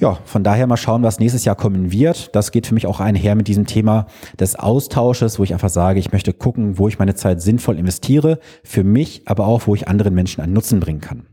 ja, 0.00 0.18
von 0.24 0.42
daher 0.42 0.66
mal 0.66 0.76
schauen, 0.76 1.02
was 1.02 1.18
nächstes 1.18 1.44
Jahr 1.44 1.54
kommen 1.54 1.92
wird. 1.92 2.34
Das 2.34 2.50
geht 2.50 2.66
für 2.66 2.74
mich 2.74 2.86
auch 2.86 3.00
einher 3.00 3.34
mit 3.34 3.48
diesem 3.48 3.66
Thema 3.66 4.06
des 4.38 4.56
Austausches, 4.56 5.38
wo 5.38 5.44
ich 5.44 5.52
einfach 5.52 5.68
sage, 5.68 6.00
ich 6.00 6.12
möchte 6.12 6.32
gucken, 6.32 6.78
wo 6.78 6.88
ich 6.88 6.98
meine 6.98 7.14
Zeit 7.14 7.40
sinnvoll 7.40 7.78
investiere, 7.78 8.38
für 8.64 8.82
mich, 8.82 9.22
aber 9.26 9.46
auch, 9.46 9.66
wo 9.66 9.74
ich 9.74 9.86
anderen 9.88 10.14
Menschen 10.14 10.42
einen 10.42 10.52
Nutzen 10.52 10.80
bringen 10.80 11.00
kann. 11.00 11.26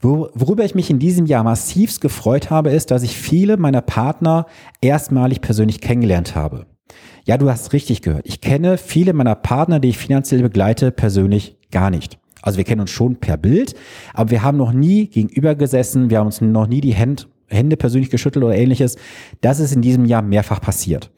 Worüber 0.00 0.64
ich 0.64 0.74
mich 0.74 0.90
in 0.90 0.98
diesem 0.98 1.24
Jahr 1.24 1.44
massivst 1.44 2.02
gefreut 2.02 2.50
habe, 2.50 2.70
ist, 2.70 2.90
dass 2.90 3.02
ich 3.02 3.16
viele 3.16 3.56
meiner 3.56 3.80
Partner 3.80 4.46
erstmalig 4.82 5.40
persönlich 5.40 5.80
kennengelernt 5.80 6.34
habe. 6.34 6.66
Ja, 7.24 7.38
du 7.38 7.50
hast 7.50 7.72
richtig 7.72 8.02
gehört. 8.02 8.26
Ich 8.26 8.40
kenne 8.40 8.78
viele 8.78 9.12
meiner 9.12 9.34
Partner, 9.34 9.80
die 9.80 9.88
ich 9.88 9.98
finanziell 9.98 10.42
begleite, 10.42 10.90
persönlich 10.90 11.56
gar 11.70 11.90
nicht. 11.90 12.18
Also 12.42 12.58
wir 12.58 12.64
kennen 12.64 12.82
uns 12.82 12.90
schon 12.90 13.16
per 13.16 13.38
Bild, 13.38 13.74
aber 14.12 14.30
wir 14.30 14.42
haben 14.42 14.58
noch 14.58 14.72
nie 14.72 15.06
gegenüber 15.08 15.54
gesessen, 15.54 16.10
wir 16.10 16.18
haben 16.18 16.26
uns 16.26 16.42
noch 16.42 16.66
nie 16.66 16.82
die 16.82 16.94
Hände 16.94 17.24
Hände 17.46 17.76
persönlich 17.76 18.10
geschüttelt 18.10 18.44
oder 18.44 18.56
ähnliches. 18.56 18.96
Das 19.40 19.60
ist 19.60 19.74
in 19.74 19.82
diesem 19.82 20.04
Jahr 20.06 20.22
mehrfach 20.22 20.60
passiert. 20.60 21.10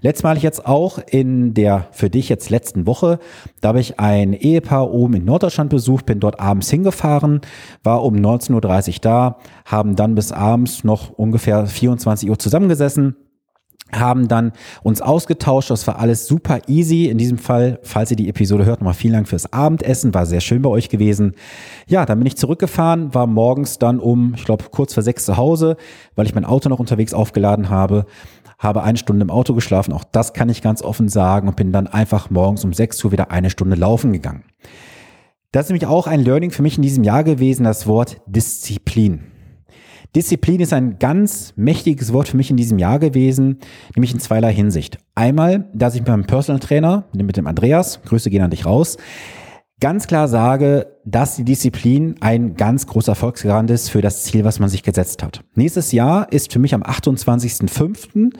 Letztmalig 0.00 0.42
jetzt 0.42 0.66
auch 0.66 0.98
in 0.98 1.54
der 1.54 1.86
für 1.92 2.10
dich 2.10 2.28
jetzt 2.28 2.50
letzten 2.50 2.86
Woche, 2.86 3.20
da 3.60 3.68
habe 3.68 3.80
ich 3.80 4.00
ein 4.00 4.32
Ehepaar 4.32 4.92
oben 4.92 5.14
in 5.14 5.24
Norddeutschland 5.24 5.70
besucht, 5.70 6.06
bin 6.06 6.18
dort 6.18 6.40
abends 6.40 6.70
hingefahren, 6.70 7.40
war 7.84 8.02
um 8.02 8.16
19.30 8.16 8.94
Uhr 8.94 9.00
da, 9.00 9.38
haben 9.64 9.94
dann 9.94 10.16
bis 10.16 10.32
abends 10.32 10.82
noch 10.82 11.10
ungefähr 11.10 11.66
24 11.66 12.28
Uhr 12.28 12.38
zusammengesessen 12.38 13.14
haben 13.94 14.28
dann 14.28 14.52
uns 14.82 15.02
ausgetauscht. 15.02 15.70
Das 15.70 15.86
war 15.86 15.98
alles 15.98 16.26
super 16.26 16.60
easy. 16.66 17.06
In 17.06 17.18
diesem 17.18 17.38
Fall, 17.38 17.78
falls 17.82 18.10
ihr 18.10 18.16
die 18.16 18.28
Episode 18.28 18.64
hört, 18.64 18.80
nochmal 18.80 18.94
vielen 18.94 19.14
Dank 19.14 19.28
fürs 19.28 19.52
Abendessen. 19.52 20.14
War 20.14 20.26
sehr 20.26 20.40
schön 20.40 20.62
bei 20.62 20.70
euch 20.70 20.88
gewesen. 20.88 21.34
Ja, 21.86 22.06
dann 22.06 22.18
bin 22.18 22.26
ich 22.26 22.36
zurückgefahren, 22.36 23.14
war 23.14 23.26
morgens 23.26 23.78
dann 23.78 23.98
um, 23.98 24.34
ich 24.36 24.44
glaube, 24.44 24.64
kurz 24.70 24.94
vor 24.94 25.02
sechs 25.02 25.24
zu 25.24 25.36
Hause, 25.36 25.76
weil 26.16 26.26
ich 26.26 26.34
mein 26.34 26.44
Auto 26.44 26.68
noch 26.68 26.78
unterwegs 26.78 27.14
aufgeladen 27.14 27.68
habe. 27.68 28.06
Habe 28.58 28.82
eine 28.84 28.98
Stunde 28.98 29.22
im 29.22 29.30
Auto 29.30 29.54
geschlafen. 29.54 29.92
Auch 29.92 30.04
das 30.04 30.32
kann 30.32 30.48
ich 30.48 30.62
ganz 30.62 30.82
offen 30.82 31.08
sagen 31.08 31.48
und 31.48 31.56
bin 31.56 31.72
dann 31.72 31.88
einfach 31.88 32.30
morgens 32.30 32.64
um 32.64 32.72
sechs 32.72 33.02
Uhr 33.04 33.12
wieder 33.12 33.30
eine 33.30 33.50
Stunde 33.50 33.76
laufen 33.76 34.12
gegangen. 34.12 34.44
Das 35.50 35.66
ist 35.66 35.70
nämlich 35.70 35.86
auch 35.86 36.06
ein 36.06 36.20
Learning 36.20 36.50
für 36.50 36.62
mich 36.62 36.76
in 36.76 36.82
diesem 36.82 37.04
Jahr 37.04 37.24
gewesen, 37.24 37.64
das 37.64 37.86
Wort 37.86 38.20
Disziplin. 38.26 39.31
Disziplin 40.14 40.60
ist 40.60 40.74
ein 40.74 40.98
ganz 40.98 41.54
mächtiges 41.56 42.12
Wort 42.12 42.28
für 42.28 42.36
mich 42.36 42.50
in 42.50 42.58
diesem 42.58 42.78
Jahr 42.78 42.98
gewesen, 42.98 43.58
nämlich 43.96 44.12
in 44.12 44.20
zweierlei 44.20 44.52
Hinsicht. 44.52 44.98
Einmal, 45.14 45.70
dass 45.72 45.94
ich 45.94 46.02
mit 46.02 46.08
meinem 46.08 46.26
Personal 46.26 46.60
Trainer, 46.60 47.04
mit 47.14 47.38
dem 47.38 47.46
Andreas, 47.46 48.02
Grüße 48.02 48.28
gehen 48.28 48.42
an 48.42 48.50
dich 48.50 48.66
raus, 48.66 48.98
ganz 49.80 50.06
klar 50.06 50.28
sage, 50.28 50.98
dass 51.06 51.36
die 51.36 51.44
Disziplin 51.44 52.16
ein 52.20 52.56
ganz 52.56 52.86
großer 52.86 53.12
Erfolgsgarant 53.12 53.70
ist 53.70 53.88
für 53.88 54.02
das 54.02 54.24
Ziel, 54.24 54.44
was 54.44 54.58
man 54.58 54.68
sich 54.68 54.82
gesetzt 54.82 55.22
hat. 55.22 55.44
Nächstes 55.54 55.92
Jahr 55.92 56.30
ist 56.30 56.52
für 56.52 56.58
mich 56.58 56.74
am 56.74 56.82
28.05. 56.82 58.34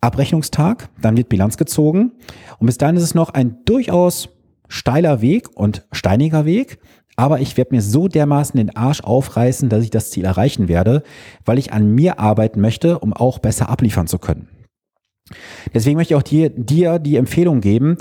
Abrechnungstag, 0.00 0.88
dann 1.00 1.16
wird 1.16 1.28
Bilanz 1.28 1.58
gezogen 1.58 2.12
und 2.58 2.66
bis 2.66 2.78
dahin 2.78 2.96
ist 2.96 3.02
es 3.02 3.14
noch 3.14 3.30
ein 3.30 3.58
durchaus 3.66 4.30
steiler 4.68 5.20
Weg 5.20 5.48
und 5.54 5.86
steiniger 5.92 6.44
Weg, 6.44 6.78
aber 7.16 7.40
ich 7.40 7.56
werde 7.56 7.74
mir 7.74 7.82
so 7.82 8.08
dermaßen 8.08 8.56
den 8.56 8.74
Arsch 8.76 9.02
aufreißen, 9.02 9.68
dass 9.68 9.84
ich 9.84 9.90
das 9.90 10.10
Ziel 10.10 10.24
erreichen 10.24 10.68
werde, 10.68 11.02
weil 11.44 11.58
ich 11.58 11.72
an 11.72 11.94
mir 11.94 12.18
arbeiten 12.18 12.60
möchte, 12.60 12.98
um 12.98 13.12
auch 13.12 13.38
besser 13.38 13.68
abliefern 13.68 14.06
zu 14.06 14.18
können. 14.18 14.48
Deswegen 15.72 15.96
möchte 15.96 16.14
ich 16.14 16.18
auch 16.18 16.22
dir, 16.22 16.50
dir 16.50 16.98
die 16.98 17.16
Empfehlung 17.16 17.60
geben, 17.60 17.96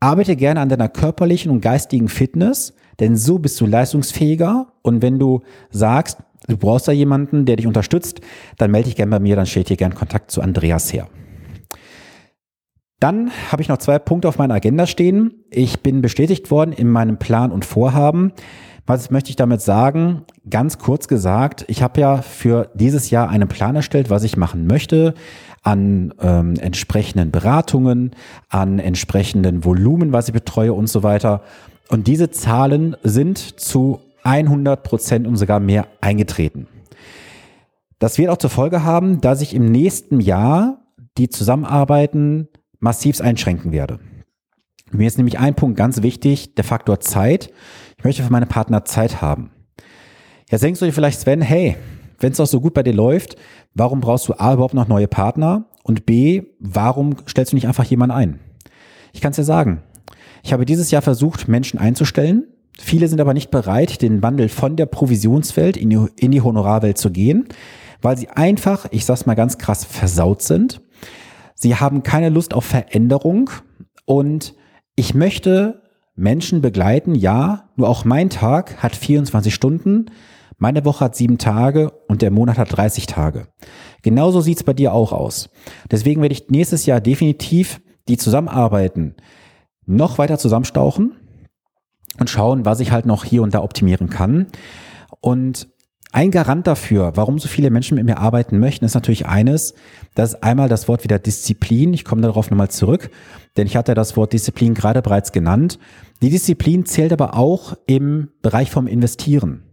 arbeite 0.00 0.36
gerne 0.36 0.60
an 0.60 0.68
deiner 0.68 0.88
körperlichen 0.88 1.50
und 1.50 1.60
geistigen 1.60 2.08
Fitness, 2.08 2.74
denn 3.00 3.16
so 3.16 3.38
bist 3.38 3.60
du 3.60 3.66
leistungsfähiger. 3.66 4.72
Und 4.82 5.02
wenn 5.02 5.18
du 5.18 5.42
sagst, 5.70 6.18
du 6.48 6.56
brauchst 6.56 6.88
da 6.88 6.92
jemanden, 6.92 7.46
der 7.46 7.56
dich 7.56 7.66
unterstützt, 7.66 8.20
dann 8.58 8.70
melde 8.70 8.88
dich 8.88 8.96
gerne 8.96 9.10
bei 9.10 9.20
mir, 9.20 9.36
dann 9.36 9.46
steht 9.46 9.68
dir 9.68 9.76
gerne 9.76 9.94
Kontakt 9.94 10.30
zu 10.30 10.40
Andreas 10.40 10.92
her. 10.92 11.08
Dann 13.06 13.30
habe 13.52 13.62
ich 13.62 13.68
noch 13.68 13.78
zwei 13.78 14.00
Punkte 14.00 14.26
auf 14.26 14.38
meiner 14.38 14.54
Agenda 14.54 14.84
stehen. 14.84 15.44
Ich 15.50 15.80
bin 15.80 16.02
bestätigt 16.02 16.50
worden 16.50 16.72
in 16.72 16.90
meinem 16.90 17.18
Plan 17.18 17.52
und 17.52 17.64
Vorhaben. 17.64 18.32
Was 18.84 19.12
möchte 19.12 19.30
ich 19.30 19.36
damit 19.36 19.60
sagen? 19.60 20.24
Ganz 20.50 20.78
kurz 20.78 21.06
gesagt, 21.06 21.64
ich 21.68 21.84
habe 21.84 22.00
ja 22.00 22.20
für 22.20 22.68
dieses 22.74 23.10
Jahr 23.10 23.28
einen 23.28 23.46
Plan 23.46 23.76
erstellt, 23.76 24.10
was 24.10 24.24
ich 24.24 24.36
machen 24.36 24.66
möchte 24.66 25.14
an 25.62 26.14
ähm, 26.20 26.54
entsprechenden 26.58 27.30
Beratungen, 27.30 28.10
an 28.48 28.80
entsprechenden 28.80 29.64
Volumen, 29.64 30.12
was 30.12 30.26
ich 30.26 30.34
betreue 30.34 30.72
und 30.72 30.88
so 30.88 31.04
weiter. 31.04 31.42
Und 31.88 32.08
diese 32.08 32.32
Zahlen 32.32 32.96
sind 33.04 33.38
zu 33.38 34.00
100 34.24 34.82
Prozent 34.82 35.28
und 35.28 35.36
sogar 35.36 35.60
mehr 35.60 35.86
eingetreten. 36.00 36.66
Das 38.00 38.18
wird 38.18 38.30
auch 38.30 38.38
zur 38.38 38.50
Folge 38.50 38.82
haben, 38.82 39.20
dass 39.20 39.42
ich 39.42 39.54
im 39.54 39.66
nächsten 39.70 40.18
Jahr 40.18 40.78
die 41.18 41.28
Zusammenarbeiten 41.28 42.48
massivst 42.80 43.22
einschränken 43.22 43.72
werde. 43.72 43.98
Mir 44.92 45.06
ist 45.06 45.18
nämlich 45.18 45.38
ein 45.38 45.54
Punkt 45.54 45.76
ganz 45.76 46.02
wichtig, 46.02 46.54
der 46.54 46.64
Faktor 46.64 47.00
Zeit. 47.00 47.50
Ich 47.98 48.04
möchte 48.04 48.22
für 48.22 48.32
meine 48.32 48.46
Partner 48.46 48.84
Zeit 48.84 49.20
haben. 49.20 49.50
Jetzt 50.50 50.62
denkst 50.62 50.78
du 50.78 50.86
dir 50.86 50.92
vielleicht, 50.92 51.20
Sven, 51.20 51.42
hey, 51.42 51.76
wenn 52.20 52.30
es 52.30 52.38
doch 52.38 52.46
so 52.46 52.60
gut 52.60 52.72
bei 52.72 52.82
dir 52.82 52.94
läuft, 52.94 53.36
warum 53.74 54.00
brauchst 54.00 54.28
du 54.28 54.34
A 54.34 54.54
überhaupt 54.54 54.74
noch 54.74 54.88
neue 54.88 55.08
Partner? 55.08 55.66
Und 55.82 56.06
B, 56.06 56.42
warum 56.60 57.16
stellst 57.28 57.52
du 57.52 57.56
nicht 57.56 57.66
einfach 57.66 57.84
jemanden 57.84 58.14
ein? 58.14 58.40
Ich 59.12 59.20
kann 59.20 59.30
es 59.30 59.36
dir 59.36 59.44
sagen. 59.44 59.82
Ich 60.42 60.52
habe 60.52 60.64
dieses 60.64 60.90
Jahr 60.90 61.02
versucht, 61.02 61.48
Menschen 61.48 61.80
einzustellen. 61.80 62.44
Viele 62.78 63.08
sind 63.08 63.20
aber 63.20 63.34
nicht 63.34 63.50
bereit, 63.50 64.02
den 64.02 64.22
Wandel 64.22 64.48
von 64.48 64.76
der 64.76 64.86
Provisionswelt 64.86 65.76
in 65.76 65.90
die, 65.90 66.06
in 66.16 66.30
die 66.30 66.42
Honorarwelt 66.42 66.98
zu 66.98 67.10
gehen, 67.10 67.48
weil 68.02 68.16
sie 68.16 68.28
einfach, 68.28 68.86
ich 68.90 69.04
sag's 69.04 69.26
mal 69.26 69.34
ganz 69.34 69.58
krass, 69.58 69.84
versaut 69.84 70.42
sind 70.42 70.80
Sie 71.56 71.74
haben 71.74 72.02
keine 72.02 72.28
Lust 72.28 72.54
auf 72.54 72.64
Veränderung 72.64 73.50
und 74.04 74.54
ich 74.94 75.14
möchte 75.14 75.82
Menschen 76.14 76.60
begleiten, 76.60 77.14
ja, 77.14 77.68
nur 77.76 77.88
auch 77.88 78.04
mein 78.04 78.30
Tag 78.30 78.82
hat 78.82 78.94
24 78.94 79.54
Stunden, 79.54 80.06
meine 80.58 80.84
Woche 80.84 81.06
hat 81.06 81.16
sieben 81.16 81.38
Tage 81.38 81.90
und 82.08 82.22
der 82.22 82.30
Monat 82.30 82.56
hat 82.58 82.76
30 82.76 83.06
Tage. 83.06 83.48
Genauso 84.02 84.40
sieht's 84.40 84.64
bei 84.64 84.72
dir 84.72 84.92
auch 84.92 85.12
aus. 85.12 85.50
Deswegen 85.90 86.22
werde 86.22 86.34
ich 86.34 86.48
nächstes 86.48 86.86
Jahr 86.86 87.00
definitiv 87.00 87.80
die 88.08 88.16
Zusammenarbeiten 88.16 89.14
noch 89.86 90.18
weiter 90.18 90.38
zusammenstauchen 90.38 91.16
und 92.18 92.30
schauen, 92.30 92.64
was 92.64 92.80
ich 92.80 92.92
halt 92.92 93.06
noch 93.06 93.24
hier 93.24 93.42
und 93.42 93.54
da 93.54 93.62
optimieren 93.62 94.10
kann. 94.10 94.46
Und 95.20 95.68
ein 96.16 96.30
Garant 96.30 96.66
dafür, 96.66 97.12
warum 97.16 97.38
so 97.38 97.46
viele 97.46 97.68
Menschen 97.68 97.96
mit 97.96 98.06
mir 98.06 98.16
arbeiten 98.16 98.58
möchten, 98.58 98.86
ist 98.86 98.94
natürlich 98.94 99.26
eines, 99.26 99.74
das 100.14 100.32
ist 100.32 100.42
einmal 100.42 100.66
das 100.66 100.88
Wort 100.88 101.04
wieder 101.04 101.18
Disziplin. 101.18 101.92
Ich 101.92 102.06
komme 102.06 102.22
darauf 102.22 102.50
nochmal 102.50 102.70
zurück, 102.70 103.10
denn 103.58 103.66
ich 103.66 103.76
hatte 103.76 103.92
das 103.92 104.16
Wort 104.16 104.32
Disziplin 104.32 104.72
gerade 104.72 105.02
bereits 105.02 105.30
genannt. 105.30 105.78
Die 106.22 106.30
Disziplin 106.30 106.86
zählt 106.86 107.12
aber 107.12 107.34
auch 107.34 107.76
im 107.86 108.30
Bereich 108.40 108.70
vom 108.70 108.86
Investieren. 108.86 109.64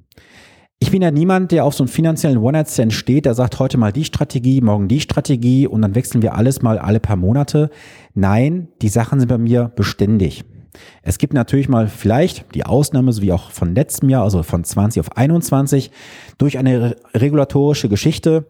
Ich 0.79 0.91
bin 0.91 1.01
ja 1.01 1.11
niemand, 1.11 1.53
der 1.53 1.63
auf 1.63 1.75
so 1.75 1.85
einen 1.85 1.87
finanziellen 1.87 2.39
One-Night-Stand 2.39 2.91
steht, 2.91 3.25
der 3.25 3.35
sagt 3.35 3.59
heute 3.59 3.77
mal 3.77 3.93
die 3.93 4.03
Strategie, 4.03 4.59
morgen 4.59 4.89
die 4.89 4.99
Strategie 4.99 5.65
und 5.65 5.81
dann 5.81 5.95
wechseln 5.95 6.21
wir 6.21 6.35
alles 6.35 6.61
mal 6.61 6.77
alle 6.77 6.99
paar 6.99 7.15
Monate. 7.15 7.69
Nein, 8.15 8.67
die 8.81 8.89
Sachen 8.89 9.21
sind 9.21 9.29
bei 9.29 9.37
mir 9.37 9.71
beständig. 9.77 10.43
Es 11.01 11.17
gibt 11.17 11.33
natürlich 11.33 11.69
mal 11.69 11.87
vielleicht 11.87 12.53
die 12.55 12.65
Ausnahme, 12.65 13.13
so 13.13 13.21
wie 13.21 13.31
auch 13.31 13.51
von 13.51 13.75
letztem 13.75 14.09
Jahr, 14.09 14.23
also 14.23 14.43
von 14.43 14.63
20 14.63 14.99
auf 14.99 15.17
21, 15.17 15.91
durch 16.37 16.57
eine 16.57 16.95
regulatorische 17.13 17.89
Geschichte, 17.89 18.45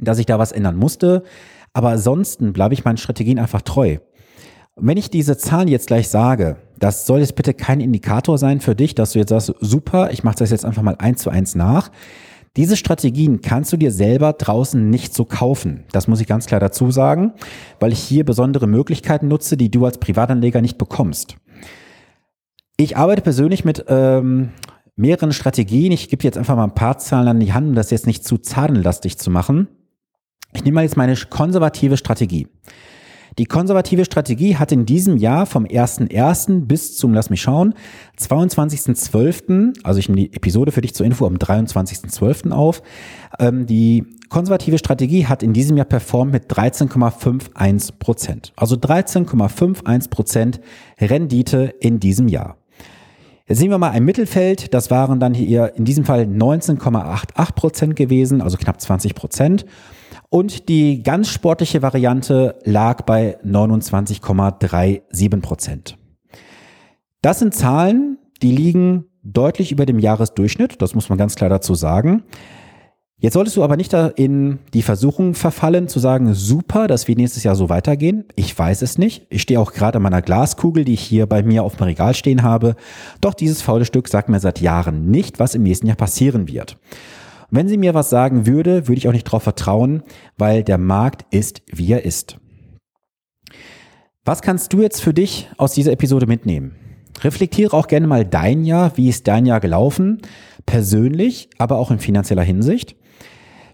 dass 0.00 0.18
ich 0.18 0.26
da 0.26 0.38
was 0.38 0.52
ändern 0.52 0.76
musste. 0.76 1.22
Aber 1.72 1.90
ansonsten 1.90 2.52
bleibe 2.52 2.74
ich 2.74 2.84
meinen 2.84 2.98
Strategien 2.98 3.38
einfach 3.38 3.62
treu. 3.62 3.98
wenn 4.76 4.96
ich 4.96 5.10
diese 5.10 5.36
Zahlen 5.36 5.68
jetzt 5.68 5.88
gleich 5.88 6.08
sage, 6.08 6.56
das 6.78 7.06
soll 7.06 7.20
jetzt 7.20 7.36
bitte 7.36 7.54
kein 7.54 7.80
Indikator 7.80 8.38
sein 8.38 8.60
für 8.60 8.74
dich, 8.74 8.94
dass 8.94 9.12
du 9.12 9.18
jetzt 9.18 9.28
sagst, 9.28 9.54
super, 9.60 10.10
ich 10.10 10.24
mache 10.24 10.36
das 10.36 10.50
jetzt 10.50 10.64
einfach 10.64 10.82
mal 10.82 10.96
eins 10.98 11.22
zu 11.22 11.30
eins 11.30 11.54
nach. 11.54 11.90
Diese 12.56 12.76
Strategien 12.76 13.40
kannst 13.40 13.72
du 13.72 13.78
dir 13.78 13.90
selber 13.90 14.34
draußen 14.34 14.90
nicht 14.90 15.14
so 15.14 15.24
kaufen. 15.24 15.84
Das 15.92 16.06
muss 16.06 16.20
ich 16.20 16.26
ganz 16.26 16.46
klar 16.46 16.60
dazu 16.60 16.90
sagen, 16.90 17.32
weil 17.80 17.92
ich 17.92 18.00
hier 18.00 18.24
besondere 18.24 18.66
Möglichkeiten 18.66 19.28
nutze, 19.28 19.56
die 19.56 19.70
du 19.70 19.86
als 19.86 19.98
Privatanleger 19.98 20.60
nicht 20.60 20.76
bekommst. 20.76 21.36
Ich 22.76 22.96
arbeite 22.96 23.22
persönlich 23.22 23.64
mit 23.64 23.86
ähm, 23.88 24.50
mehreren 24.96 25.32
Strategien. 25.32 25.92
Ich 25.92 26.10
gebe 26.10 26.24
jetzt 26.24 26.36
einfach 26.36 26.56
mal 26.56 26.64
ein 26.64 26.74
paar 26.74 26.98
Zahlen 26.98 27.28
an 27.28 27.40
die 27.40 27.54
Hand, 27.54 27.68
um 27.68 27.74
das 27.74 27.90
jetzt 27.90 28.06
nicht 28.06 28.24
zu 28.24 28.36
zahlenlastig 28.36 29.16
zu 29.16 29.30
machen. 29.30 29.68
Ich 30.52 30.64
nehme 30.64 30.74
mal 30.74 30.84
jetzt 30.84 30.98
meine 30.98 31.16
konservative 31.16 31.96
Strategie. 31.96 32.48
Die 33.38 33.46
konservative 33.46 34.04
Strategie 34.04 34.56
hat 34.56 34.72
in 34.72 34.84
diesem 34.84 35.16
Jahr 35.16 35.46
vom 35.46 35.64
1.1. 35.64 36.66
bis 36.66 36.96
zum, 36.96 37.14
lass 37.14 37.30
mich 37.30 37.40
schauen, 37.40 37.74
22.12., 38.18 39.78
also 39.82 39.98
ich 39.98 40.08
nehme 40.08 40.28
die 40.28 40.34
Episode 40.34 40.70
für 40.70 40.82
dich 40.82 40.94
zur 40.94 41.06
Info 41.06 41.26
am 41.26 41.36
23.12. 41.36 42.50
auf, 42.50 42.82
ähm, 43.38 43.66
die 43.66 44.04
konservative 44.28 44.78
Strategie 44.78 45.26
hat 45.26 45.42
in 45.42 45.52
diesem 45.52 45.76
Jahr 45.76 45.86
performt 45.86 46.32
mit 46.32 46.50
13,51 46.52 47.92
Prozent. 47.98 48.52
Also 48.56 48.76
13,51 48.76 50.10
Prozent 50.10 50.60
Rendite 51.00 51.74
in 51.80 52.00
diesem 52.00 52.28
Jahr. 52.28 52.56
Jetzt 53.46 53.58
sehen 53.58 53.70
wir 53.70 53.78
mal 53.78 53.90
ein 53.90 54.04
Mittelfeld, 54.04 54.72
das 54.72 54.90
waren 54.90 55.20
dann 55.20 55.34
hier 55.34 55.72
in 55.76 55.84
diesem 55.84 56.04
Fall 56.04 56.22
19,88 56.22 57.52
Prozent 57.54 57.96
gewesen, 57.96 58.40
also 58.40 58.56
knapp 58.56 58.80
20 58.80 59.14
Prozent. 59.14 59.66
Und 60.28 60.68
die 60.68 61.02
ganz 61.02 61.28
sportliche 61.28 61.82
Variante 61.82 62.56
lag 62.64 63.02
bei 63.02 63.38
29,37 63.44 65.40
Prozent. 65.40 65.98
Das 67.20 67.38
sind 67.38 67.54
Zahlen, 67.54 68.18
die 68.42 68.50
liegen 68.52 69.04
deutlich 69.22 69.70
über 69.70 69.86
dem 69.86 69.98
Jahresdurchschnitt, 69.98 70.82
das 70.82 70.94
muss 70.94 71.08
man 71.08 71.18
ganz 71.18 71.36
klar 71.36 71.50
dazu 71.50 71.74
sagen. 71.74 72.24
Jetzt 73.22 73.34
solltest 73.34 73.56
du 73.56 73.62
aber 73.62 73.76
nicht 73.76 73.92
in 73.92 74.58
die 74.74 74.82
Versuchung 74.82 75.34
verfallen, 75.34 75.86
zu 75.86 76.00
sagen, 76.00 76.34
super, 76.34 76.88
dass 76.88 77.06
wir 77.06 77.14
nächstes 77.14 77.44
Jahr 77.44 77.54
so 77.54 77.68
weitergehen. 77.68 78.24
Ich 78.34 78.58
weiß 78.58 78.82
es 78.82 78.98
nicht. 78.98 79.28
Ich 79.30 79.42
stehe 79.42 79.60
auch 79.60 79.72
gerade 79.72 79.98
an 79.98 80.02
meiner 80.02 80.22
Glaskugel, 80.22 80.84
die 80.84 80.94
ich 80.94 81.02
hier 81.02 81.26
bei 81.26 81.44
mir 81.44 81.62
auf 81.62 81.76
dem 81.76 81.84
Regal 81.84 82.14
stehen 82.14 82.42
habe. 82.42 82.74
Doch 83.20 83.34
dieses 83.34 83.62
faule 83.62 83.84
Stück 83.84 84.08
sagt 84.08 84.28
mir 84.28 84.40
seit 84.40 84.60
Jahren 84.60 85.08
nicht, 85.08 85.38
was 85.38 85.54
im 85.54 85.62
nächsten 85.62 85.86
Jahr 85.86 85.94
passieren 85.94 86.48
wird. 86.48 86.78
Wenn 87.54 87.68
sie 87.68 87.76
mir 87.76 87.92
was 87.92 88.08
sagen 88.08 88.46
würde, 88.46 88.88
würde 88.88 88.96
ich 88.98 89.08
auch 89.08 89.12
nicht 89.12 89.26
darauf 89.26 89.42
vertrauen, 89.42 90.02
weil 90.38 90.64
der 90.64 90.78
Markt 90.78 91.26
ist, 91.34 91.60
wie 91.66 91.92
er 91.92 92.02
ist. 92.02 92.38
Was 94.24 94.40
kannst 94.40 94.72
du 94.72 94.80
jetzt 94.80 95.02
für 95.02 95.12
dich 95.12 95.50
aus 95.58 95.74
dieser 95.74 95.92
Episode 95.92 96.26
mitnehmen? 96.26 96.74
Reflektiere 97.20 97.76
auch 97.76 97.88
gerne 97.88 98.06
mal 98.06 98.24
dein 98.24 98.64
Jahr, 98.64 98.96
wie 98.96 99.10
ist 99.10 99.28
dein 99.28 99.44
Jahr 99.44 99.60
gelaufen, 99.60 100.22
persönlich, 100.64 101.50
aber 101.58 101.76
auch 101.76 101.90
in 101.90 101.98
finanzieller 101.98 102.42
Hinsicht. 102.42 102.96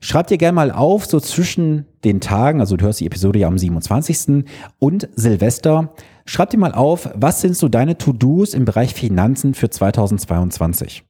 Schreib 0.01 0.27
dir 0.27 0.39
gerne 0.39 0.57
mal 0.57 0.73
auf, 0.73 1.07
so 1.07 1.21
zwischen 1.21 1.87
den 2.03 2.21
Tagen, 2.21 2.59
also 2.59 2.77
du 2.77 2.85
hörst 2.85 2.99
die 2.99 3.07
Episode 3.07 3.39
ja 3.39 3.47
am 3.47 3.59
27. 3.59 4.45
und 4.81 5.09
Silvester, 5.15 5.95
schreib 6.27 6.51
dir 6.51 6.59
mal 6.59 6.73
auf, 6.73 7.11
was 7.15 7.41
sind 7.41 7.57
so 7.57 7.69
deine 7.69 7.97
To-Dos 7.97 8.55
im 8.55 8.65
Bereich 8.65 8.93
Finanzen 8.93 9.55
für 9.55 9.71
2022. 9.71 11.08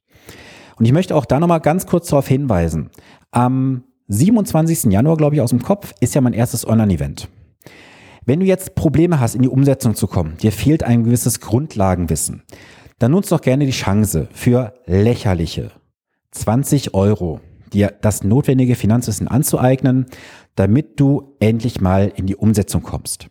Und 0.79 0.85
ich 0.85 0.93
möchte 0.93 1.17
auch 1.17 1.25
da 1.25 1.41
nochmal 1.41 1.61
ganz 1.61 1.87
kurz 1.87 2.09
darauf 2.09 2.29
hinweisen. 2.29 2.91
Am 3.31 3.85
27. 4.09 4.93
Januar, 4.93 5.17
glaube 5.17 5.35
ich, 5.35 5.41
aus 5.41 5.51
dem 5.51 5.63
Kopf, 5.63 5.93
ist 6.01 6.15
ja 6.15 6.21
mein 6.21 6.33
erstes 6.33 6.67
Online-Event. 6.67 7.29
Wenn 8.25 8.41
du 8.41 8.47
jetzt 8.47 8.75
Probleme 8.75 9.21
hast, 9.21 9.35
in 9.35 9.43
die 9.43 9.49
Umsetzung 9.49 9.95
zu 9.95 10.07
kommen, 10.07 10.37
dir 10.39 10.53
fehlt 10.53 10.83
ein 10.83 11.05
gewisses 11.05 11.41
Grundlagenwissen, 11.41 12.43
dann 12.99 13.13
nutzt 13.13 13.33
doch 13.33 13.41
gerne 13.41 13.65
die 13.65 13.73
Chance 13.73 14.29
für 14.33 14.75
lächerliche 14.87 15.71
20 16.33 16.95
Euro 16.95 17.41
dir 17.73 17.95
das 18.01 18.25
notwendige 18.25 18.75
Finanzwissen 18.75 19.29
anzueignen, 19.29 20.07
damit 20.55 21.01
du 21.01 21.37
endlich 21.41 21.81
mal 21.81 22.13
in 22.15 22.27
die 22.27 22.37
Umsetzung 22.37 22.83
kommst. 22.83 23.29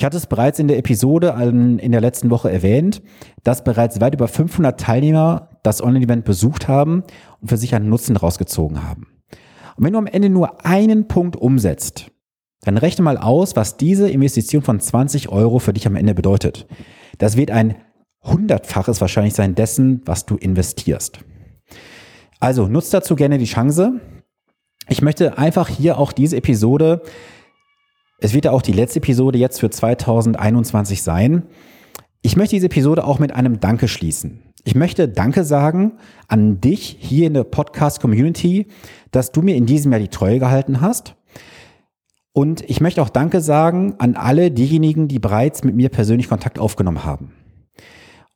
Ich 0.00 0.04
hatte 0.06 0.16
es 0.16 0.26
bereits 0.26 0.58
in 0.58 0.66
der 0.66 0.78
Episode 0.78 1.36
in 1.38 1.92
der 1.92 2.00
letzten 2.00 2.30
Woche 2.30 2.50
erwähnt, 2.50 3.02
dass 3.44 3.64
bereits 3.64 4.00
weit 4.00 4.14
über 4.14 4.28
500 4.28 4.80
Teilnehmer 4.80 5.50
das 5.62 5.82
Online-Event 5.82 6.24
besucht 6.24 6.68
haben 6.68 7.04
und 7.42 7.48
für 7.48 7.58
sich 7.58 7.74
einen 7.74 7.90
Nutzen 7.90 8.16
rausgezogen 8.16 8.82
haben. 8.82 9.08
Und 9.76 9.84
wenn 9.84 9.92
du 9.92 9.98
am 9.98 10.06
Ende 10.06 10.30
nur 10.30 10.64
einen 10.64 11.06
Punkt 11.06 11.36
umsetzt, 11.36 12.10
dann 12.62 12.78
rechne 12.78 13.04
mal 13.04 13.18
aus, 13.18 13.56
was 13.56 13.76
diese 13.76 14.08
Investition 14.08 14.62
von 14.62 14.80
20 14.80 15.28
Euro 15.28 15.58
für 15.58 15.74
dich 15.74 15.86
am 15.86 15.96
Ende 15.96 16.14
bedeutet. 16.14 16.66
Das 17.18 17.36
wird 17.36 17.50
ein 17.50 17.74
hundertfaches 18.24 19.02
wahrscheinlich 19.02 19.34
sein 19.34 19.54
dessen, 19.54 20.00
was 20.06 20.24
du 20.24 20.36
investierst. 20.36 21.18
Also 22.38 22.68
nutzt 22.68 22.94
dazu 22.94 23.16
gerne 23.16 23.36
die 23.36 23.44
Chance. 23.44 24.00
Ich 24.88 25.02
möchte 25.02 25.36
einfach 25.36 25.68
hier 25.68 25.98
auch 25.98 26.12
diese 26.12 26.38
Episode, 26.38 27.02
es 28.20 28.34
wird 28.34 28.44
ja 28.44 28.50
auch 28.52 28.62
die 28.62 28.72
letzte 28.72 28.98
Episode 28.98 29.38
jetzt 29.38 29.58
für 29.60 29.70
2021 29.70 31.02
sein. 31.02 31.44
Ich 32.22 32.36
möchte 32.36 32.56
diese 32.56 32.66
Episode 32.66 33.04
auch 33.04 33.18
mit 33.18 33.32
einem 33.32 33.60
Danke 33.60 33.88
schließen. 33.88 34.42
Ich 34.64 34.74
möchte 34.74 35.08
Danke 35.08 35.42
sagen 35.42 35.92
an 36.28 36.60
dich 36.60 36.98
hier 37.00 37.26
in 37.26 37.34
der 37.34 37.44
Podcast-Community, 37.44 38.66
dass 39.10 39.32
du 39.32 39.40
mir 39.40 39.56
in 39.56 39.64
diesem 39.64 39.90
Jahr 39.90 40.00
die 40.00 40.08
Treue 40.08 40.38
gehalten 40.38 40.82
hast. 40.82 41.16
Und 42.32 42.62
ich 42.68 42.82
möchte 42.82 43.00
auch 43.00 43.08
Danke 43.08 43.40
sagen 43.40 43.94
an 43.98 44.16
alle 44.16 44.50
diejenigen, 44.50 45.08
die 45.08 45.18
bereits 45.18 45.64
mit 45.64 45.74
mir 45.74 45.88
persönlich 45.88 46.28
Kontakt 46.28 46.58
aufgenommen 46.58 47.04
haben. 47.04 47.32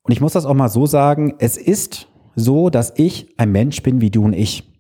Und 0.02 0.12
ich 0.12 0.20
muss 0.22 0.32
das 0.32 0.46
auch 0.46 0.54
mal 0.54 0.70
so 0.70 0.86
sagen, 0.86 1.34
es 1.38 1.58
ist 1.58 2.08
so, 2.34 2.70
dass 2.70 2.94
ich 2.96 3.34
ein 3.36 3.52
Mensch 3.52 3.82
bin 3.82 4.00
wie 4.00 4.10
du 4.10 4.25
und 4.25 4.32
ich. 4.32 4.74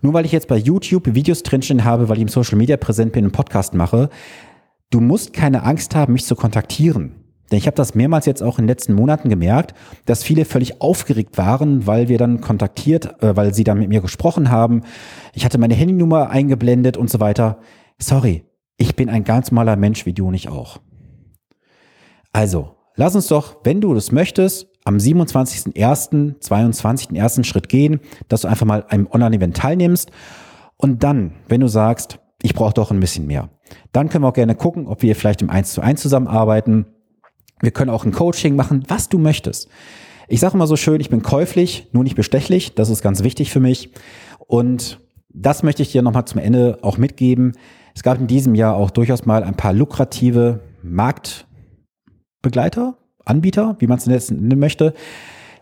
Nur 0.00 0.12
weil 0.12 0.24
ich 0.24 0.32
jetzt 0.32 0.48
bei 0.48 0.56
YouTube 0.56 1.14
Videos 1.14 1.42
drinstehen 1.42 1.84
habe, 1.84 2.08
weil 2.08 2.16
ich 2.16 2.22
im 2.22 2.28
Social 2.28 2.56
Media 2.56 2.76
präsent 2.76 3.12
bin 3.12 3.24
und 3.24 3.32
Podcast 3.32 3.74
mache, 3.74 4.10
du 4.90 5.00
musst 5.00 5.32
keine 5.32 5.64
Angst 5.64 5.94
haben, 5.94 6.12
mich 6.12 6.24
zu 6.24 6.36
kontaktieren. 6.36 7.24
Denn 7.50 7.58
ich 7.58 7.66
habe 7.66 7.76
das 7.76 7.94
mehrmals 7.94 8.26
jetzt 8.26 8.42
auch 8.42 8.58
in 8.58 8.64
den 8.64 8.68
letzten 8.68 8.92
Monaten 8.92 9.28
gemerkt, 9.28 9.74
dass 10.04 10.22
viele 10.22 10.44
völlig 10.44 10.80
aufgeregt 10.82 11.38
waren, 11.38 11.86
weil 11.86 12.08
wir 12.08 12.18
dann 12.18 12.40
kontaktiert, 12.40 13.22
äh, 13.22 13.36
weil 13.36 13.54
sie 13.54 13.64
dann 13.64 13.78
mit 13.78 13.88
mir 13.88 14.00
gesprochen 14.00 14.50
haben. 14.50 14.82
Ich 15.32 15.44
hatte 15.44 15.58
meine 15.58 15.74
Handynummer 15.74 16.30
eingeblendet 16.30 16.96
und 16.96 17.10
so 17.10 17.20
weiter. 17.20 17.58
Sorry, 17.98 18.44
ich 18.76 18.96
bin 18.96 19.08
ein 19.08 19.24
ganz 19.24 19.50
normaler 19.50 19.76
Mensch 19.76 20.04
wie 20.04 20.12
du 20.12 20.28
und 20.28 20.34
ich 20.34 20.48
auch. 20.48 20.78
Also, 22.32 22.76
lass 22.94 23.16
uns 23.16 23.28
doch, 23.28 23.56
wenn 23.64 23.80
du 23.80 23.94
das 23.94 24.12
möchtest, 24.12 24.67
am 24.88 24.96
27.01., 24.96 26.40
22. 26.40 27.14
ersten 27.14 27.44
Schritt 27.44 27.68
gehen, 27.68 28.00
dass 28.28 28.40
du 28.40 28.48
einfach 28.48 28.64
mal 28.64 28.86
einem 28.88 29.06
Online-Event 29.06 29.54
teilnimmst. 29.54 30.10
Und 30.78 31.02
dann, 31.02 31.34
wenn 31.46 31.60
du 31.60 31.68
sagst, 31.68 32.20
ich 32.40 32.54
brauche 32.54 32.72
doch 32.72 32.90
ein 32.90 32.98
bisschen 32.98 33.26
mehr, 33.26 33.50
dann 33.92 34.08
können 34.08 34.24
wir 34.24 34.28
auch 34.28 34.34
gerne 34.34 34.54
gucken, 34.54 34.86
ob 34.86 35.02
wir 35.02 35.14
vielleicht 35.14 35.42
im 35.42 35.50
1 35.50 35.74
zu 35.74 35.82
1 35.82 36.00
zusammenarbeiten. 36.00 36.86
Wir 37.60 37.70
können 37.70 37.90
auch 37.90 38.06
ein 38.06 38.12
Coaching 38.12 38.56
machen, 38.56 38.84
was 38.88 39.10
du 39.10 39.18
möchtest. 39.18 39.68
Ich 40.26 40.40
sage 40.40 40.54
immer 40.54 40.66
so 40.66 40.76
schön, 40.76 41.02
ich 41.02 41.10
bin 41.10 41.20
käuflich, 41.20 41.88
nur 41.92 42.02
nicht 42.02 42.16
bestechlich. 42.16 42.74
Das 42.74 42.88
ist 42.88 43.02
ganz 43.02 43.22
wichtig 43.22 43.52
für 43.52 43.60
mich. 43.60 43.92
Und 44.46 45.00
das 45.28 45.62
möchte 45.62 45.82
ich 45.82 45.92
dir 45.92 46.00
nochmal 46.00 46.24
zum 46.24 46.40
Ende 46.40 46.78
auch 46.80 46.96
mitgeben. 46.96 47.52
Es 47.94 48.02
gab 48.02 48.18
in 48.18 48.26
diesem 48.26 48.54
Jahr 48.54 48.74
auch 48.74 48.90
durchaus 48.90 49.26
mal 49.26 49.44
ein 49.44 49.54
paar 49.54 49.74
lukrative 49.74 50.60
Marktbegleiter, 50.82 52.96
Anbieter, 53.28 53.76
wie 53.78 53.86
man 53.86 53.98
es 53.98 54.06
nennen 54.30 54.58
möchte. 54.58 54.94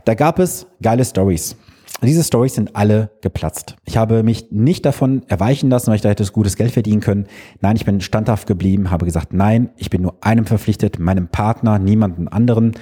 Da 0.05 0.15
gab 0.15 0.39
es 0.39 0.67
geile 0.83 1.05
Stories. 1.05 1.57
Diese 2.03 2.23
Stories 2.23 2.55
sind 2.55 2.77
alle 2.77 3.11
geplatzt. 3.23 3.77
Ich 3.87 3.97
habe 3.97 4.23
mich 4.23 4.51
nicht 4.51 4.85
davon 4.85 5.23
erweichen 5.29 5.71
lassen, 5.71 5.89
weil 5.89 5.97
ich 5.97 6.03
da 6.03 6.11
hätte 6.11 6.27
gutes 6.27 6.57
Geld 6.57 6.73
verdienen 6.73 7.01
können. 7.01 7.27
Nein, 7.61 7.77
ich 7.77 7.87
bin 7.87 8.03
standhaft 8.03 8.47
geblieben, 8.47 8.91
habe 8.91 9.07
gesagt, 9.07 9.33
nein, 9.33 9.71
ich 9.77 9.89
bin 9.89 10.03
nur 10.03 10.15
einem 10.21 10.45
verpflichtet, 10.45 10.99
meinem 10.99 11.29
Partner, 11.29 11.79
niemanden 11.79 12.29
anderen. 12.29 12.73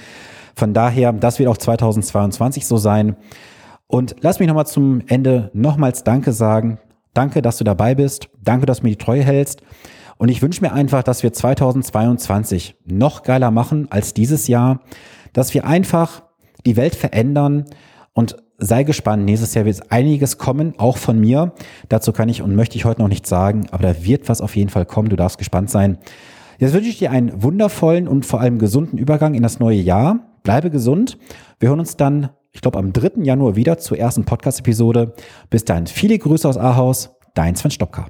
Von 0.55 0.73
daher, 0.73 1.13
das 1.13 1.39
wird 1.39 1.49
auch 1.49 1.57
2022 1.57 2.65
so 2.65 2.75
sein. 2.75 3.15
Und 3.87 4.15
lass 4.21 4.39
mich 4.39 4.47
nochmal 4.47 4.67
zum 4.67 5.01
Ende 5.07 5.49
nochmals 5.53 6.03
Danke 6.03 6.33
sagen. 6.33 6.79
Danke, 7.13 7.41
dass 7.41 7.57
du 7.57 7.63
dabei 7.63 7.95
bist. 7.95 8.29
Danke, 8.43 8.65
dass 8.65 8.79
du 8.79 8.83
mir 8.83 8.89
die 8.91 9.03
Treue 9.03 9.23
hältst. 9.23 9.61
Und 10.17 10.29
ich 10.29 10.41
wünsche 10.41 10.61
mir 10.61 10.71
einfach, 10.71 11.03
dass 11.03 11.23
wir 11.23 11.33
2022 11.33 12.75
noch 12.85 13.23
geiler 13.23 13.51
machen 13.51 13.87
als 13.89 14.13
dieses 14.13 14.47
Jahr, 14.47 14.81
dass 15.33 15.53
wir 15.53 15.65
einfach 15.65 16.23
die 16.65 16.77
Welt 16.77 16.95
verändern 16.95 17.65
und 18.13 18.37
sei 18.57 18.83
gespannt, 18.83 19.25
nächstes 19.25 19.53
Jahr 19.53 19.65
wird 19.65 19.91
einiges 19.91 20.37
kommen, 20.37 20.73
auch 20.77 20.97
von 20.97 21.19
mir. 21.19 21.53
Dazu 21.89 22.13
kann 22.13 22.29
ich 22.29 22.41
und 22.41 22.55
möchte 22.55 22.77
ich 22.77 22.85
heute 22.85 23.01
noch 23.01 23.09
nicht 23.09 23.27
sagen, 23.27 23.67
aber 23.71 23.83
da 23.83 24.05
wird 24.05 24.29
was 24.29 24.41
auf 24.41 24.55
jeden 24.55 24.69
Fall 24.69 24.85
kommen. 24.85 25.09
Du 25.09 25.15
darfst 25.15 25.37
gespannt 25.37 25.69
sein. 25.69 25.97
Jetzt 26.57 26.73
wünsche 26.73 26.89
ich 26.89 26.99
dir 26.99 27.11
einen 27.11 27.43
wundervollen 27.43 28.07
und 28.07 28.25
vor 28.25 28.39
allem 28.39 28.59
gesunden 28.59 28.97
Übergang 28.97 29.33
in 29.33 29.43
das 29.43 29.59
neue 29.59 29.79
Jahr. 29.79 30.19
Bleibe 30.43 30.69
gesund. 30.69 31.17
Wir 31.59 31.69
hören 31.69 31.79
uns 31.79 31.97
dann, 31.97 32.29
ich 32.53 32.61
glaube, 32.61 32.79
am 32.79 32.93
3. 32.93 33.23
Januar 33.23 33.57
wieder 33.57 33.77
zur 33.77 33.97
ersten 33.97 34.23
Podcast-Episode. 34.23 35.13
Bis 35.49 35.65
dahin 35.65 35.87
viele 35.87 36.17
Grüße 36.17 36.47
aus 36.47 36.57
Ahaus. 36.57 37.17
Dein 37.33 37.55
Sven 37.55 37.71
Stopka. 37.71 38.07